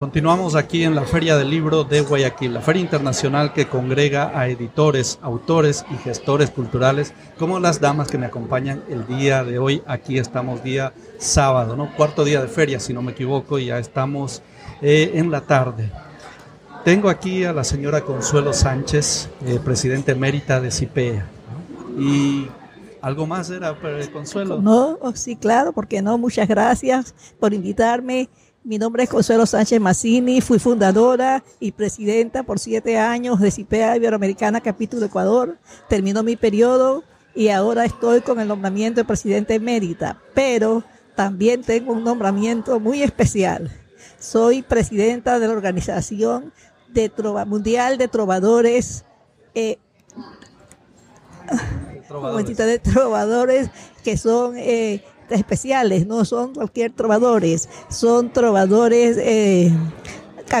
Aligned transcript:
Continuamos 0.00 0.54
aquí 0.54 0.84
en 0.84 0.94
la 0.94 1.02
Feria 1.02 1.36
del 1.36 1.50
Libro 1.50 1.82
de 1.82 2.02
Guayaquil, 2.02 2.54
la 2.54 2.60
feria 2.60 2.82
internacional 2.82 3.52
que 3.52 3.66
congrega 3.66 4.30
a 4.38 4.46
editores, 4.46 5.18
autores 5.22 5.84
y 5.90 5.96
gestores 5.96 6.52
culturales, 6.52 7.12
como 7.36 7.58
las 7.58 7.80
damas 7.80 8.06
que 8.06 8.16
me 8.16 8.26
acompañan 8.26 8.84
el 8.88 9.08
día 9.08 9.42
de 9.42 9.58
hoy. 9.58 9.82
Aquí 9.88 10.16
estamos 10.16 10.62
día 10.62 10.92
sábado, 11.18 11.76
¿no? 11.76 11.92
Cuarto 11.96 12.24
día 12.24 12.40
de 12.40 12.46
feria, 12.46 12.78
si 12.78 12.94
no 12.94 13.02
me 13.02 13.10
equivoco, 13.10 13.58
y 13.58 13.66
ya 13.66 13.80
estamos 13.80 14.40
eh, 14.82 15.10
en 15.14 15.32
la 15.32 15.40
tarde. 15.40 15.90
Tengo 16.84 17.08
aquí 17.08 17.42
a 17.42 17.52
la 17.52 17.64
señora 17.64 18.02
Consuelo 18.02 18.52
Sánchez, 18.52 19.28
eh, 19.46 19.58
presidente 19.64 20.12
emérita 20.12 20.60
de 20.60 20.70
CIPEA. 20.70 21.26
Y 21.98 22.46
algo 23.00 23.26
más 23.26 23.50
era, 23.50 23.76
eh, 23.82 24.10
Consuelo. 24.12 24.62
No, 24.62 24.96
oh, 25.00 25.12
sí, 25.16 25.34
claro, 25.34 25.72
porque 25.72 26.02
no. 26.02 26.18
Muchas 26.18 26.46
gracias 26.46 27.16
por 27.40 27.52
invitarme 27.52 28.28
mi 28.64 28.78
nombre 28.78 29.04
es 29.04 29.08
Consuelo 29.08 29.46
Sánchez 29.46 29.80
Massini, 29.80 30.40
fui 30.40 30.58
fundadora 30.58 31.42
y 31.60 31.72
presidenta 31.72 32.42
por 32.42 32.58
siete 32.58 32.98
años 32.98 33.40
de 33.40 33.50
CIPEA 33.50 33.96
Iberoamericana 33.96 34.60
Capítulo 34.60 35.06
Ecuador. 35.06 35.58
Terminó 35.88 36.22
mi 36.22 36.36
periodo 36.36 37.04
y 37.34 37.48
ahora 37.48 37.84
estoy 37.84 38.20
con 38.20 38.40
el 38.40 38.48
nombramiento 38.48 39.00
de 39.00 39.04
presidente 39.04 39.54
emérita, 39.54 40.20
pero 40.34 40.82
también 41.14 41.62
tengo 41.62 41.92
un 41.92 42.04
nombramiento 42.04 42.80
muy 42.80 43.02
especial. 43.02 43.70
Soy 44.18 44.62
presidenta 44.62 45.38
de 45.38 45.46
la 45.46 45.52
Organización 45.52 46.52
de 46.88 47.08
Trova, 47.08 47.44
Mundial 47.44 47.96
de 47.96 48.08
Trovadores, 48.08 49.04
eh, 49.54 49.78
trovadores. 52.08 52.56
de 52.56 52.78
trovadores 52.78 53.70
que 54.02 54.16
son 54.16 54.56
eh, 54.56 55.04
especiales, 55.30 56.06
no 56.06 56.24
son 56.24 56.54
cualquier 56.54 56.92
trovadores, 56.92 57.68
son 57.88 58.32
trovadores 58.32 59.16
eh, 59.18 59.72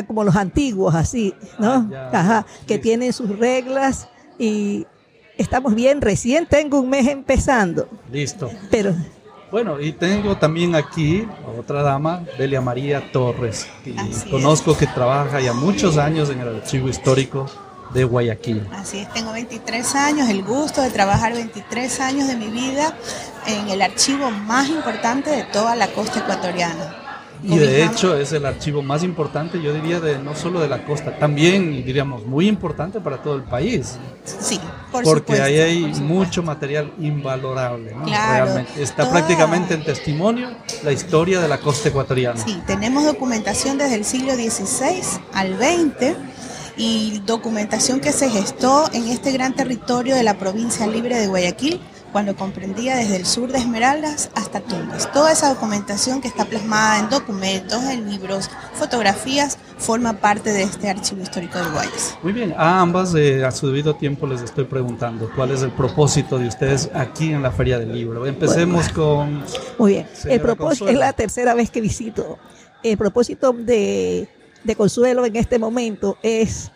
como 0.06 0.24
los 0.24 0.36
antiguos, 0.36 0.94
así, 0.94 1.34
¿no? 1.58 1.90
Ah, 1.94 2.10
Ajá, 2.12 2.46
que 2.66 2.78
tienen 2.78 3.12
sus 3.12 3.38
reglas 3.38 4.08
y 4.38 4.86
estamos 5.36 5.74
bien, 5.74 6.00
recién 6.00 6.46
tengo 6.46 6.80
un 6.80 6.90
mes 6.90 7.06
empezando. 7.06 7.88
Listo. 8.12 8.50
Pero 8.70 8.94
bueno, 9.50 9.80
y 9.80 9.92
tengo 9.92 10.36
también 10.36 10.74
aquí 10.74 11.26
otra 11.58 11.82
dama, 11.82 12.22
Delia 12.36 12.60
María 12.60 13.10
Torres, 13.12 13.66
que 13.82 13.94
conozco 14.30 14.76
que 14.76 14.86
trabaja 14.86 15.40
ya 15.40 15.54
muchos 15.54 15.96
años 15.96 16.28
en 16.28 16.40
el 16.40 16.56
archivo 16.56 16.88
histórico 16.88 17.46
de 17.94 18.04
Guayaquil. 18.04 18.66
Así 18.72 18.98
es, 18.98 19.12
tengo 19.14 19.32
23 19.32 19.94
años, 19.94 20.28
el 20.28 20.44
gusto 20.44 20.82
de 20.82 20.90
trabajar 20.90 21.32
23 21.32 22.00
años 22.00 22.28
de 22.28 22.36
mi 22.36 22.48
vida 22.48 22.94
en 23.48 23.68
el 23.70 23.82
archivo 23.82 24.30
más 24.30 24.68
importante 24.68 25.30
de 25.30 25.44
toda 25.44 25.74
la 25.74 25.88
costa 25.88 26.20
ecuatoriana. 26.20 26.94
Y 27.42 27.56
de 27.56 27.84
hecho 27.84 28.18
es 28.18 28.32
el 28.32 28.44
archivo 28.46 28.82
más 28.82 29.04
importante, 29.04 29.62
yo 29.62 29.72
diría, 29.72 30.00
de 30.00 30.18
no 30.18 30.34
solo 30.34 30.60
de 30.60 30.68
la 30.68 30.84
costa, 30.84 31.16
también 31.18 31.84
diríamos 31.84 32.26
muy 32.26 32.48
importante 32.48 33.00
para 33.00 33.22
todo 33.22 33.36
el 33.36 33.44
país. 33.44 33.96
Sí, 34.24 34.58
por 34.90 35.04
Porque 35.04 35.40
ahí 35.40 35.60
hay 35.60 35.84
mucho 36.00 36.42
material 36.42 36.92
invalorable, 36.98 37.94
¿no? 37.94 38.06
Realmente 38.06 38.82
está 38.82 39.08
prácticamente 39.08 39.74
en 39.74 39.84
testimonio 39.84 40.50
la 40.82 40.90
historia 40.90 41.40
de 41.40 41.46
la 41.46 41.58
costa 41.58 41.90
ecuatoriana. 41.90 42.42
Sí, 42.44 42.60
tenemos 42.66 43.04
documentación 43.04 43.78
desde 43.78 43.94
el 43.94 44.04
siglo 44.04 44.34
XVI 44.34 45.00
al 45.32 45.56
XX 45.56 46.16
y 46.76 47.22
documentación 47.24 48.00
que 48.00 48.12
se 48.12 48.30
gestó 48.30 48.90
en 48.92 49.08
este 49.08 49.30
gran 49.32 49.54
territorio 49.54 50.16
de 50.16 50.24
la 50.24 50.38
provincia 50.38 50.86
libre 50.86 51.18
de 51.18 51.26
Guayaquil, 51.28 51.80
cuando 52.12 52.36
comprendía 52.36 52.96
desde 52.96 53.16
el 53.16 53.26
sur 53.26 53.50
de 53.52 53.58
Esmeraldas 53.58 54.30
hasta 54.34 54.60
Tumbes. 54.60 55.10
Toda 55.12 55.32
esa 55.32 55.48
documentación 55.48 56.20
que 56.20 56.28
está 56.28 56.44
plasmada 56.44 56.98
en 56.98 57.10
documentos, 57.10 57.82
en 57.84 58.10
libros, 58.10 58.50
fotografías, 58.74 59.58
forma 59.78 60.14
parte 60.14 60.52
de 60.52 60.62
este 60.62 60.88
archivo 60.88 61.22
histórico 61.22 61.58
del 61.58 61.70
Guayas. 61.72 62.18
Muy 62.22 62.32
bien, 62.32 62.54
a 62.56 62.80
ambas 62.80 63.14
eh, 63.14 63.44
a 63.44 63.50
su 63.50 63.68
debido 63.68 63.94
tiempo 63.94 64.26
les 64.26 64.42
estoy 64.42 64.64
preguntando 64.64 65.30
cuál 65.34 65.50
es 65.50 65.62
el 65.62 65.70
propósito 65.70 66.38
de 66.38 66.48
ustedes 66.48 66.90
aquí 66.94 67.32
en 67.32 67.42
la 67.42 67.50
Feria 67.50 67.78
del 67.78 67.92
Libro. 67.92 68.26
Empecemos 68.26 68.88
con... 68.88 69.44
Muy 69.78 69.92
bien, 69.92 70.08
el 70.24 70.40
propósito 70.40 70.88
es 70.88 70.96
la 70.96 71.12
tercera 71.12 71.54
vez 71.54 71.70
que 71.70 71.80
visito. 71.80 72.38
El 72.82 72.96
propósito 72.96 73.52
de 73.52 74.28
de 74.64 74.76
consuelo 74.76 75.24
en 75.24 75.36
este 75.36 75.58
momento 75.58 76.18
es 76.22 76.70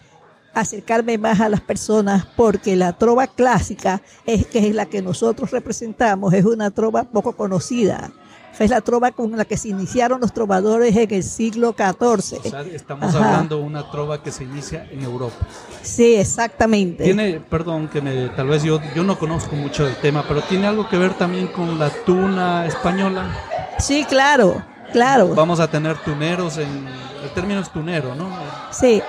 acercarme 0.55 1.19
más 1.19 1.41
a 1.41 1.49
las 1.49 1.61
personas 1.61 2.27
porque 2.37 2.77
la 2.77 2.93
trova 2.93 3.27
clásica 3.27 4.03
es 4.27 4.47
que 4.47 4.67
es 4.67 4.75
la 4.75 4.87
que 4.87 5.03
nosotros 5.03 5.51
representamos, 5.51 6.33
es 6.35 6.45
una 6.45 6.71
trova 6.71 7.05
poco 7.05 7.33
conocida. 7.35 8.13
Es 8.59 8.71
la 8.71 8.83
trova 8.83 9.11
con 9.13 9.37
la 9.37 9.45
que 9.47 9.57
se 9.57 9.71
iniciaron 9.71 10.21
los 10.21 10.33
trovadores 10.33 10.95
en 10.95 11.13
el 11.13 11.23
siglo 11.23 11.75
XIV. 11.77 12.55
estamos 12.75 13.15
hablando 13.15 13.57
de 13.57 13.63
una 13.63 13.91
trova 13.91 14.23
que 14.23 14.31
se 14.31 14.45
inicia 14.45 14.87
en 14.91 15.03
Europa. 15.03 15.35
Sí, 15.83 16.15
exactamente. 16.17 17.03
Tiene, 17.03 17.41
perdón, 17.41 17.89
que 17.89 18.03
me, 18.03 18.29
tal 18.29 18.49
vez 18.49 18.63
yo, 18.63 18.79
yo 18.95 19.05
no 19.05 19.19
conozco 19.19 19.57
mucho 19.57 19.87
del 19.87 19.97
tema, 19.97 20.25
pero 20.29 20.43
tiene 20.43 20.67
algo 20.67 20.87
que 20.89 20.99
ver 20.99 21.15
también 21.15 21.49
con 21.49 21.79
la 21.79 21.89
tuna 22.05 22.67
española. 22.67 23.35
Sí, 23.79 24.05
claro, 24.05 24.63
claro. 24.93 25.35
Vamos 25.35 25.59
a 25.59 25.69
tener 25.69 25.97
tuneros 25.99 26.59
en 26.59 26.87
el 27.23 27.31
término 27.31 27.61
es 27.61 27.71
tunero, 27.71 28.15
¿no? 28.15 28.29
Sí, 28.71 29.03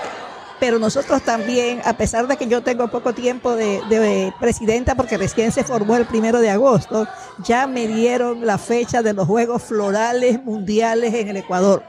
pero 0.63 0.79
nosotros 0.79 1.21
también, 1.23 1.81
a 1.83 1.91
pesar 1.97 2.25
de 2.25 2.37
que 2.37 2.47
yo 2.47 2.63
tengo 2.63 2.87
poco 2.87 3.11
tiempo 3.11 3.53
de, 3.53 4.33
presidenta, 4.39 4.95
porque 4.95 5.17
recién 5.17 5.51
se 5.51 5.65
formó 5.65 5.97
el 5.97 6.05
primero 6.05 6.39
de 6.39 6.49
agosto, 6.49 7.05
ya 7.39 7.67
me 7.67 7.85
dieron 7.85 8.45
la 8.45 8.57
fecha 8.57 9.03
de 9.03 9.11
los 9.11 9.27
Juegos 9.27 9.61
Florales 9.63 10.41
Mundiales 10.41 11.13
en 11.15 11.27
el 11.27 11.35
Ecuador. 11.35 11.83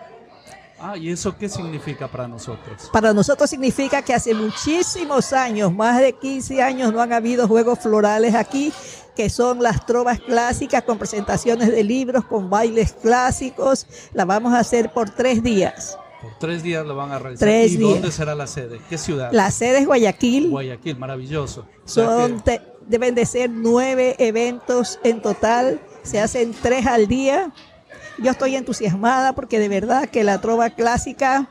Ah, 0.80 0.96
¿y 0.96 1.08
eso 1.08 1.38
qué 1.38 1.48
significa 1.48 2.08
para 2.08 2.26
nosotros? 2.26 2.90
Para 2.92 3.12
nosotros 3.12 3.48
significa 3.48 4.02
que 4.02 4.12
hace 4.12 4.34
muchísimos 4.34 5.32
años, 5.32 5.72
más 5.72 6.00
de 6.00 6.12
15 6.12 6.60
años, 6.60 6.92
no 6.92 7.00
han 7.00 7.12
habido 7.12 7.46
Juegos 7.46 7.78
Florales 7.78 8.34
aquí 8.34 8.72
que 9.14 9.30
son 9.30 9.62
las 9.62 9.86
trovas 9.86 10.18
clásicas 10.18 10.82
con 10.82 10.98
presentaciones 10.98 11.70
de 11.70 11.84
libros, 11.84 12.24
con 12.24 12.50
bailes 12.50 12.92
clásicos. 12.94 13.86
La 14.12 14.24
vamos 14.24 14.52
a 14.52 14.58
hacer 14.58 14.92
por 14.92 15.10
tres 15.10 15.40
días. 15.44 15.96
Por 16.24 16.38
tres 16.38 16.62
días 16.62 16.86
lo 16.86 16.96
van 16.96 17.12
a 17.12 17.18
realizar. 17.18 17.48
¿Y 17.48 17.76
dónde 17.76 18.10
será 18.10 18.34
la 18.34 18.46
sede? 18.46 18.80
¿Qué 18.88 18.96
ciudad? 18.96 19.30
La 19.32 19.50
sede 19.50 19.80
es 19.80 19.86
Guayaquil. 19.86 20.48
Guayaquil, 20.48 20.96
maravilloso. 20.96 21.66
Son, 21.84 22.42
deben 22.86 23.14
de 23.14 23.26
ser 23.26 23.50
nueve 23.50 24.16
eventos 24.18 24.98
en 25.04 25.20
total. 25.20 25.80
Se 26.02 26.20
hacen 26.20 26.54
tres 26.62 26.86
al 26.86 27.08
día. 27.08 27.52
Yo 28.18 28.30
estoy 28.30 28.56
entusiasmada 28.56 29.34
porque 29.34 29.58
de 29.58 29.68
verdad 29.68 30.08
que 30.08 30.24
la 30.24 30.40
trova 30.40 30.70
clásica 30.70 31.50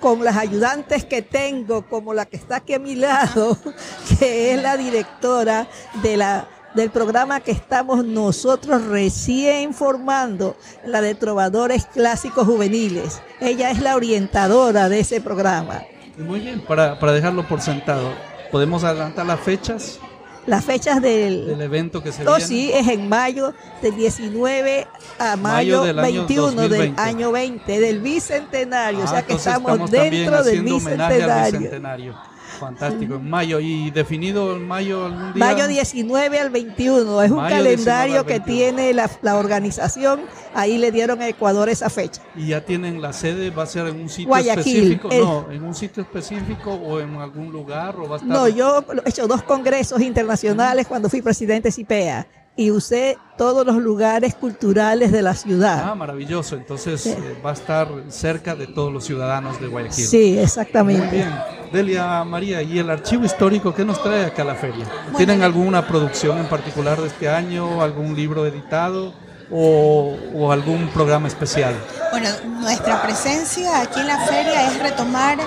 con 0.00 0.22
las 0.22 0.36
ayudantes 0.36 1.06
que 1.06 1.22
tengo, 1.22 1.86
como 1.88 2.12
la 2.12 2.26
que 2.26 2.36
está 2.36 2.56
aquí 2.56 2.74
a 2.74 2.78
mi 2.78 2.96
lado, 2.96 3.56
que 4.18 4.52
es 4.52 4.62
la 4.62 4.76
directora 4.76 5.66
de 6.02 6.18
la 6.18 6.46
del 6.74 6.90
programa 6.90 7.40
que 7.40 7.50
estamos 7.50 8.04
nosotros 8.04 8.84
recién 8.86 9.74
formando, 9.74 10.56
la 10.84 11.00
de 11.00 11.14
Trovadores 11.14 11.86
Clásicos 11.86 12.46
Juveniles. 12.46 13.20
Ella 13.40 13.70
es 13.70 13.80
la 13.80 13.96
orientadora 13.96 14.88
de 14.88 15.00
ese 15.00 15.20
programa. 15.20 15.82
Muy 16.16 16.40
bien, 16.40 16.60
para, 16.60 16.96
dejarlo 17.12 17.46
por 17.48 17.60
sentado, 17.60 18.12
¿podemos 18.50 18.84
adelantar 18.84 19.26
las 19.26 19.40
fechas? 19.40 19.98
Las 20.46 20.64
fechas 20.64 21.02
del, 21.02 21.60
evento 21.60 22.02
que 22.02 22.12
se 22.12 22.26
oh, 22.26 22.40
sí, 22.40 22.70
es 22.72 22.88
en 22.88 23.08
mayo, 23.08 23.52
del 23.82 23.94
19 23.94 24.86
a 25.18 25.36
mayo, 25.36 25.82
21 25.94 26.68
del 26.68 26.94
año 26.96 27.30
20, 27.30 27.78
del 27.78 28.00
bicentenario. 28.00 29.04
o 29.04 29.06
sea 29.06 29.18
ah, 29.18 29.22
que 29.22 29.34
estamos, 29.34 29.90
dentro 29.90 30.42
del 30.42 30.62
bicentenario. 30.62 32.16
Fantástico, 32.60 33.14
en 33.14 33.28
mayo. 33.28 33.58
¿Y 33.58 33.90
definido 33.90 34.54
en 34.54 34.68
mayo 34.68 35.06
algún 35.06 35.32
día? 35.32 35.44
Mayo 35.46 35.66
19 35.66 36.38
al 36.38 36.50
21. 36.50 37.22
Es 37.22 37.30
un 37.30 37.40
calendario 37.40 38.26
que 38.26 38.38
tiene 38.40 38.92
la, 38.92 39.08
organización. 39.36 40.20
Ahí 40.54 40.78
le 40.78 40.92
dieron 40.92 41.22
a 41.22 41.28
Ecuador 41.28 41.68
esa 41.68 41.88
fecha. 41.88 42.20
¿Y 42.36 42.48
ya 42.48 42.64
tienen 42.64 43.00
la 43.00 43.12
sede? 43.12 43.50
¿Va 43.50 43.62
a 43.62 43.66
ser 43.66 43.86
en 43.86 44.00
un 44.00 44.08
sitio 44.08 44.36
específico? 44.36 45.08
No, 45.10 45.50
en 45.50 45.64
un 45.64 45.74
sitio 45.74 46.02
específico 46.02 46.72
o 46.74 47.00
en 47.00 47.16
algún 47.16 47.50
lugar. 47.50 47.96
O 47.96 48.08
va 48.08 48.16
a 48.16 48.18
estar... 48.18 48.30
No, 48.30 48.46
yo 48.48 48.84
he 49.04 49.08
hecho 49.08 49.26
dos 49.26 49.42
congresos 49.42 50.00
internacionales 50.02 50.86
cuando 50.86 51.08
fui 51.08 51.22
presidente 51.22 51.68
de 51.68 51.72
CIPEA 51.72 52.26
y 52.56 52.70
usé 52.70 53.16
todos 53.38 53.64
los 53.64 53.76
lugares 53.76 54.34
culturales 54.34 55.12
de 55.12 55.22
la 55.22 55.34
ciudad. 55.34 55.82
Ah, 55.84 55.94
maravilloso. 55.94 56.56
Entonces 56.56 57.06
eh, 57.06 57.40
va 57.44 57.50
a 57.50 57.54
estar 57.54 57.88
cerca 58.08 58.54
de 58.54 58.66
todos 58.66 58.92
los 58.92 59.04
ciudadanos 59.04 59.60
de 59.60 59.66
Guayaquil. 59.66 60.04
Sí, 60.04 60.38
exactamente. 60.38 61.06
Muy 61.06 61.16
bien. 61.16 61.34
Delia 61.72 62.24
María, 62.24 62.62
¿y 62.62 62.78
el 62.78 62.90
archivo 62.90 63.24
histórico 63.24 63.72
qué 63.72 63.84
nos 63.84 64.02
trae 64.02 64.26
acá 64.26 64.42
a 64.42 64.46
la 64.46 64.56
feria? 64.56 64.84
¿Tienen 65.16 65.42
alguna 65.42 65.86
producción 65.86 66.38
en 66.38 66.48
particular 66.48 67.00
de 67.00 67.06
este 67.06 67.28
año, 67.28 67.80
algún 67.80 68.14
libro 68.16 68.44
editado 68.44 69.14
o, 69.50 70.16
o 70.34 70.52
algún 70.52 70.88
programa 70.88 71.28
especial? 71.28 71.74
Bueno, 72.10 72.28
nuestra 72.60 73.00
presencia 73.00 73.80
aquí 73.80 74.00
en 74.00 74.08
la 74.08 74.18
feria 74.26 74.66
es 74.66 74.82
retomar 74.82 75.38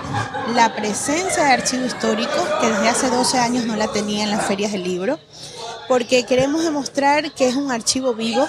la 0.56 0.74
presencia 0.74 1.44
de 1.44 1.52
archivo 1.52 1.86
histórico, 1.86 2.32
que 2.62 2.68
desde 2.70 2.88
hace 2.88 3.10
12 3.10 3.38
años 3.38 3.66
no 3.66 3.76
la 3.76 3.90
tenía 3.90 4.24
en 4.24 4.32
las 4.32 4.46
ferias 4.46 4.72
del 4.72 4.84
libro 4.84 5.20
porque 5.88 6.26
queremos 6.26 6.64
demostrar 6.64 7.32
que 7.34 7.48
es 7.48 7.56
un 7.56 7.72
archivo 7.72 8.14
vivo, 8.14 8.48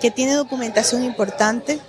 que 0.00 0.10
tiene 0.10 0.34
documentación 0.34 1.04
importante 1.04 1.80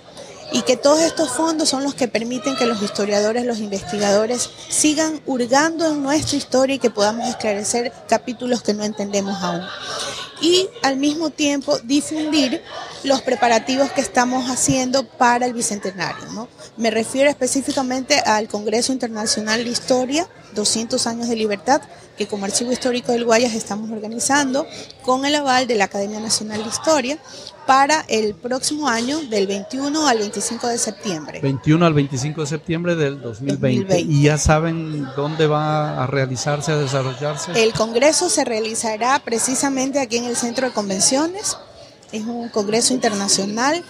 y 0.52 0.62
que 0.62 0.76
todos 0.76 1.00
estos 1.00 1.30
fondos 1.30 1.68
son 1.68 1.82
los 1.82 1.94
que 1.94 2.08
permiten 2.08 2.56
que 2.56 2.66
los 2.66 2.80
historiadores, 2.80 3.44
los 3.44 3.58
investigadores 3.58 4.48
sigan 4.68 5.20
hurgando 5.26 5.86
en 5.86 6.02
nuestra 6.02 6.36
historia 6.36 6.76
y 6.76 6.78
que 6.78 6.90
podamos 6.90 7.28
esclarecer 7.28 7.92
capítulos 8.08 8.62
que 8.62 8.74
no 8.74 8.84
entendemos 8.84 9.42
aún. 9.42 9.62
Y 10.40 10.68
al 10.82 10.96
mismo 10.96 11.30
tiempo 11.30 11.78
difundir 11.80 12.62
los 13.04 13.22
preparativos 13.22 13.90
que 13.92 14.00
estamos 14.00 14.50
haciendo 14.50 15.04
para 15.04 15.46
el 15.46 15.54
Bicentenario. 15.54 16.26
¿no? 16.32 16.48
Me 16.76 16.90
refiero 16.90 17.30
específicamente 17.30 18.18
al 18.20 18.48
Congreso 18.48 18.92
Internacional 18.92 19.64
de 19.64 19.70
Historia, 19.70 20.28
200 20.54 21.06
años 21.06 21.28
de 21.28 21.36
libertad, 21.36 21.82
que 22.16 22.26
como 22.26 22.46
Archivo 22.46 22.72
Histórico 22.72 23.12
del 23.12 23.24
Guayas 23.24 23.54
estamos 23.54 23.90
organizando 23.90 24.66
con 25.02 25.24
el 25.24 25.34
aval 25.34 25.66
de 25.66 25.74
la 25.74 25.84
Academia 25.84 26.18
Nacional 26.18 26.62
de 26.62 26.68
Historia 26.68 27.18
para 27.66 28.02
el 28.08 28.34
próximo 28.34 28.88
año, 28.88 29.20
del 29.22 29.46
21 29.48 30.06
al 30.06 30.18
25 30.18 30.68
de 30.68 30.78
septiembre. 30.78 31.40
21 31.40 31.84
al 31.84 31.94
25 31.94 32.42
de 32.42 32.46
septiembre 32.46 32.94
del 32.94 33.20
2020. 33.20 33.84
2020. 33.84 34.12
¿Y 34.12 34.22
ya 34.22 34.38
saben 34.38 35.04
dónde 35.16 35.48
va 35.48 36.02
a 36.02 36.06
realizarse, 36.06 36.72
a 36.72 36.76
desarrollarse? 36.76 37.52
El 37.62 37.72
Congreso 37.72 38.30
se 38.30 38.44
realizará 38.44 39.18
precisamente 39.18 39.98
aquí 39.98 40.16
en 40.16 40.25
el 40.26 40.36
Centro 40.36 40.66
de 40.66 40.72
Convenciones. 40.72 41.56
Es 42.12 42.24
un 42.24 42.48
Congreso 42.48 42.94
internacional 42.94 43.82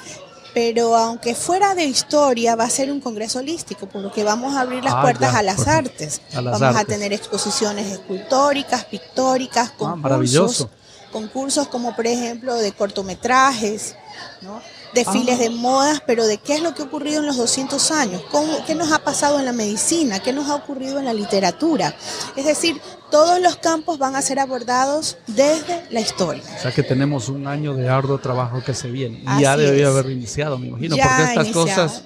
pero 0.56 0.96
aunque 0.96 1.34
fuera 1.34 1.74
de 1.74 1.84
historia 1.84 2.56
va 2.56 2.64
a 2.64 2.70
ser 2.70 2.90
un 2.90 2.98
congreso 2.98 3.40
holístico, 3.40 3.86
porque 3.86 4.24
vamos 4.24 4.56
a 4.56 4.62
abrir 4.62 4.82
las 4.82 4.94
ah, 4.94 5.02
puertas 5.02 5.34
a 5.34 5.42
las 5.42 5.68
artes. 5.68 6.22
vamos 6.32 6.62
a 6.62 6.82
tener 6.86 7.12
exposiciones 7.12 7.92
escultóricas, 7.92 8.86
pictóricas, 8.86 9.68
ah, 9.68 9.74
concursos, 9.76 10.66
concursos 11.12 11.68
como 11.68 11.94
por 11.94 12.06
ejemplo 12.06 12.54
de 12.54 12.72
cortometrajes, 12.72 13.96
¿no? 14.40 14.62
Desfiles 14.94 15.38
de 15.38 15.50
modas, 15.50 16.02
pero 16.06 16.26
de 16.26 16.38
qué 16.38 16.54
es 16.54 16.62
lo 16.62 16.74
que 16.74 16.82
ha 16.82 16.86
ocurrido 16.86 17.20
en 17.20 17.26
los 17.26 17.36
200 17.36 17.90
años, 17.90 18.22
qué 18.66 18.74
nos 18.74 18.92
ha 18.92 18.98
pasado 18.98 19.38
en 19.38 19.44
la 19.44 19.52
medicina, 19.52 20.20
qué 20.20 20.32
nos 20.32 20.48
ha 20.48 20.54
ocurrido 20.54 20.98
en 20.98 21.04
la 21.04 21.14
literatura. 21.14 21.94
Es 22.36 22.46
decir, 22.46 22.80
todos 23.10 23.40
los 23.40 23.56
campos 23.56 23.98
van 23.98 24.16
a 24.16 24.22
ser 24.22 24.38
abordados 24.38 25.18
desde 25.26 25.84
la 25.90 26.00
historia. 26.00 26.42
O 26.56 26.62
sea 26.62 26.72
que 26.72 26.82
tenemos 26.82 27.28
un 27.28 27.46
año 27.46 27.74
de 27.74 27.88
arduo 27.88 28.18
trabajo 28.18 28.62
que 28.64 28.74
se 28.74 28.90
viene. 28.90 29.22
Y 29.38 29.42
ya 29.42 29.56
debió 29.56 29.88
haber 29.88 30.10
iniciado, 30.10 30.58
me 30.58 30.68
imagino, 30.68 30.96
porque 30.96 31.22
estas 31.22 31.48
cosas 31.48 32.02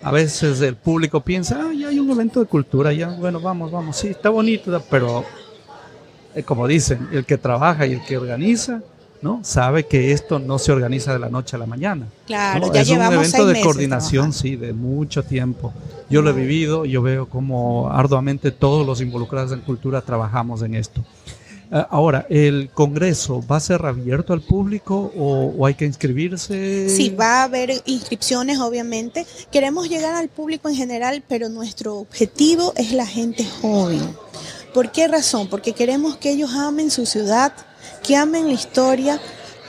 a 0.00 0.10
veces 0.10 0.60
el 0.60 0.76
público 0.76 1.20
piensa, 1.20 1.58
ah, 1.60 1.72
ya 1.76 1.88
hay 1.88 1.98
un 1.98 2.10
evento 2.10 2.40
de 2.40 2.46
cultura, 2.46 2.92
ya, 2.92 3.08
bueno, 3.08 3.40
vamos, 3.40 3.70
vamos, 3.70 3.96
sí, 3.96 4.08
está 4.08 4.28
bonito, 4.28 4.80
pero 4.88 5.24
eh, 6.34 6.42
como 6.44 6.66
dicen, 6.66 7.08
el 7.12 7.24
que 7.24 7.36
trabaja 7.36 7.86
y 7.86 7.94
el 7.94 8.04
que 8.04 8.16
organiza, 8.16 8.80
¿no? 9.22 9.40
Sabe 9.42 9.86
que 9.86 10.12
esto 10.12 10.38
no 10.38 10.58
se 10.58 10.72
organiza 10.72 11.12
de 11.12 11.18
la 11.18 11.28
noche 11.28 11.56
a 11.56 11.58
la 11.58 11.66
mañana. 11.66 12.06
Claro, 12.26 12.72
ya 12.72 12.80
es 12.80 12.90
un 12.90 13.02
evento 13.02 13.46
de 13.46 13.60
coordinación, 13.60 14.32
sí, 14.32 14.56
de 14.56 14.72
mucho 14.72 15.22
tiempo. 15.22 15.72
Yo 16.10 16.22
lo 16.22 16.30
he 16.30 16.32
vivido, 16.32 16.84
yo 16.84 17.02
veo 17.02 17.28
como 17.28 17.90
arduamente 17.90 18.50
todos 18.50 18.86
los 18.86 19.00
involucrados 19.00 19.52
en 19.52 19.60
cultura 19.60 20.00
trabajamos 20.02 20.62
en 20.62 20.74
esto. 20.74 21.04
Ah, 21.70 21.86
ahora, 21.90 22.26
¿el 22.30 22.70
Congreso 22.72 23.44
va 23.46 23.56
a 23.56 23.60
ser 23.60 23.84
abierto 23.84 24.32
al 24.32 24.40
público 24.40 25.12
o, 25.14 25.52
o, 25.58 25.66
hay 25.66 25.74
que 25.74 25.84
inscribirse? 25.84 26.88
Sí, 26.88 27.10
va 27.10 27.40
a 27.40 27.42
haber 27.44 27.82
inscripciones, 27.84 28.58
obviamente. 28.58 29.26
Queremos 29.52 29.88
llegar 29.88 30.14
al 30.14 30.28
público 30.28 30.70
en 30.70 30.76
general, 30.76 31.22
pero 31.28 31.50
nuestro 31.50 31.96
objetivo 31.96 32.72
es 32.76 32.92
la 32.92 33.06
gente 33.06 33.44
joven. 33.60 34.00
¿Por 34.72 34.92
qué 34.92 35.08
razón? 35.08 35.48
Porque 35.48 35.72
queremos 35.72 36.16
que 36.16 36.30
ellos 36.30 36.52
amen 36.54 36.90
su 36.90 37.04
ciudad, 37.04 37.52
que 38.08 38.16
amen 38.16 38.46
la 38.46 38.54
historia. 38.54 39.20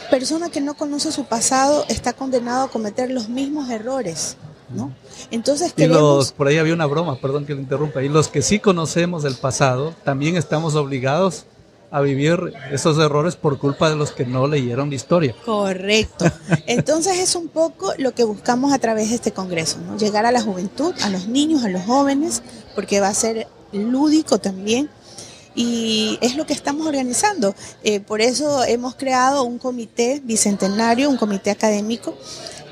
Persona 0.09 0.49
que 0.49 0.61
no 0.61 0.73
conoce 0.75 1.11
su 1.11 1.25
pasado 1.25 1.83
está 1.89 2.13
condenado 2.13 2.63
a 2.63 2.67
cometer 2.69 3.11
los 3.11 3.27
mismos 3.27 3.69
errores. 3.69 4.37
¿no? 4.69 4.93
Entonces 5.29 5.73
queremos... 5.73 6.31
por 6.31 6.47
ahí 6.47 6.57
había 6.57 6.73
una 6.73 6.85
broma, 6.85 7.19
perdón 7.19 7.45
que 7.45 7.53
le 7.53 7.61
interrumpa, 7.61 8.01
y 8.01 8.07
los 8.07 8.29
que 8.29 8.41
sí 8.41 8.59
conocemos 8.59 9.25
el 9.25 9.35
pasado, 9.35 9.93
también 10.05 10.37
estamos 10.37 10.75
obligados 10.75 11.47
a 11.91 11.99
vivir 11.99 12.53
esos 12.71 12.97
errores 12.99 13.35
por 13.35 13.57
culpa 13.57 13.89
de 13.89 13.97
los 13.97 14.11
que 14.11 14.25
no 14.25 14.47
leyeron 14.47 14.89
la 14.89 14.95
historia. 14.95 15.35
Correcto. 15.43 16.25
Entonces 16.65 17.17
es 17.17 17.35
un 17.35 17.49
poco 17.49 17.91
lo 17.97 18.13
que 18.13 18.23
buscamos 18.23 18.71
a 18.71 18.79
través 18.79 19.09
de 19.09 19.15
este 19.15 19.33
Congreso, 19.33 19.79
¿no? 19.85 19.97
llegar 19.97 20.25
a 20.25 20.31
la 20.31 20.41
juventud, 20.41 20.93
a 21.03 21.09
los 21.09 21.27
niños, 21.27 21.65
a 21.65 21.69
los 21.69 21.83
jóvenes, 21.83 22.41
porque 22.73 23.01
va 23.01 23.09
a 23.09 23.13
ser 23.13 23.47
lúdico 23.73 24.37
también, 24.37 24.89
y 25.59 26.17
es 26.21 26.37
lo 26.37 26.45
que 26.45 26.53
estamos 26.53 26.87
organizando. 26.87 27.53
Eh, 27.83 27.99
por 27.99 28.21
eso 28.21 28.63
hemos 28.63 28.95
creado 28.95 29.43
un 29.43 29.59
comité 29.59 30.21
bicentenario, 30.23 31.09
un 31.09 31.17
comité 31.17 31.51
académico, 31.51 32.17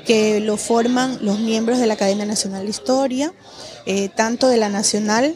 que 0.06 0.40
lo 0.40 0.56
forman 0.56 1.18
los 1.20 1.38
miembros 1.38 1.78
de 1.78 1.86
la 1.86 1.94
Academia 1.94 2.24
Nacional 2.24 2.64
de 2.64 2.70
Historia, 2.70 3.34
eh, 3.84 4.08
tanto 4.08 4.48
de 4.48 4.56
la 4.56 4.70
Nacional, 4.70 5.34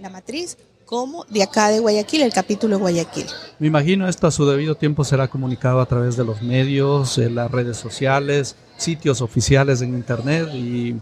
la 0.00 0.08
matriz, 0.08 0.56
como 0.86 1.26
de 1.26 1.42
acá 1.42 1.68
de 1.68 1.80
Guayaquil, 1.80 2.22
el 2.22 2.32
capítulo 2.32 2.76
de 2.76 2.80
Guayaquil. 2.80 3.26
Me 3.58 3.66
imagino 3.66 4.08
esto 4.08 4.26
a 4.26 4.30
su 4.30 4.46
debido 4.46 4.74
tiempo 4.74 5.04
será 5.04 5.28
comunicado 5.28 5.82
a 5.82 5.86
través 5.86 6.16
de 6.16 6.24
los 6.24 6.40
medios, 6.40 7.18
las 7.18 7.50
redes 7.50 7.76
sociales, 7.76 8.56
sitios 8.78 9.20
oficiales 9.20 9.82
en 9.82 9.90
Internet 9.90 10.48
y 10.54 10.96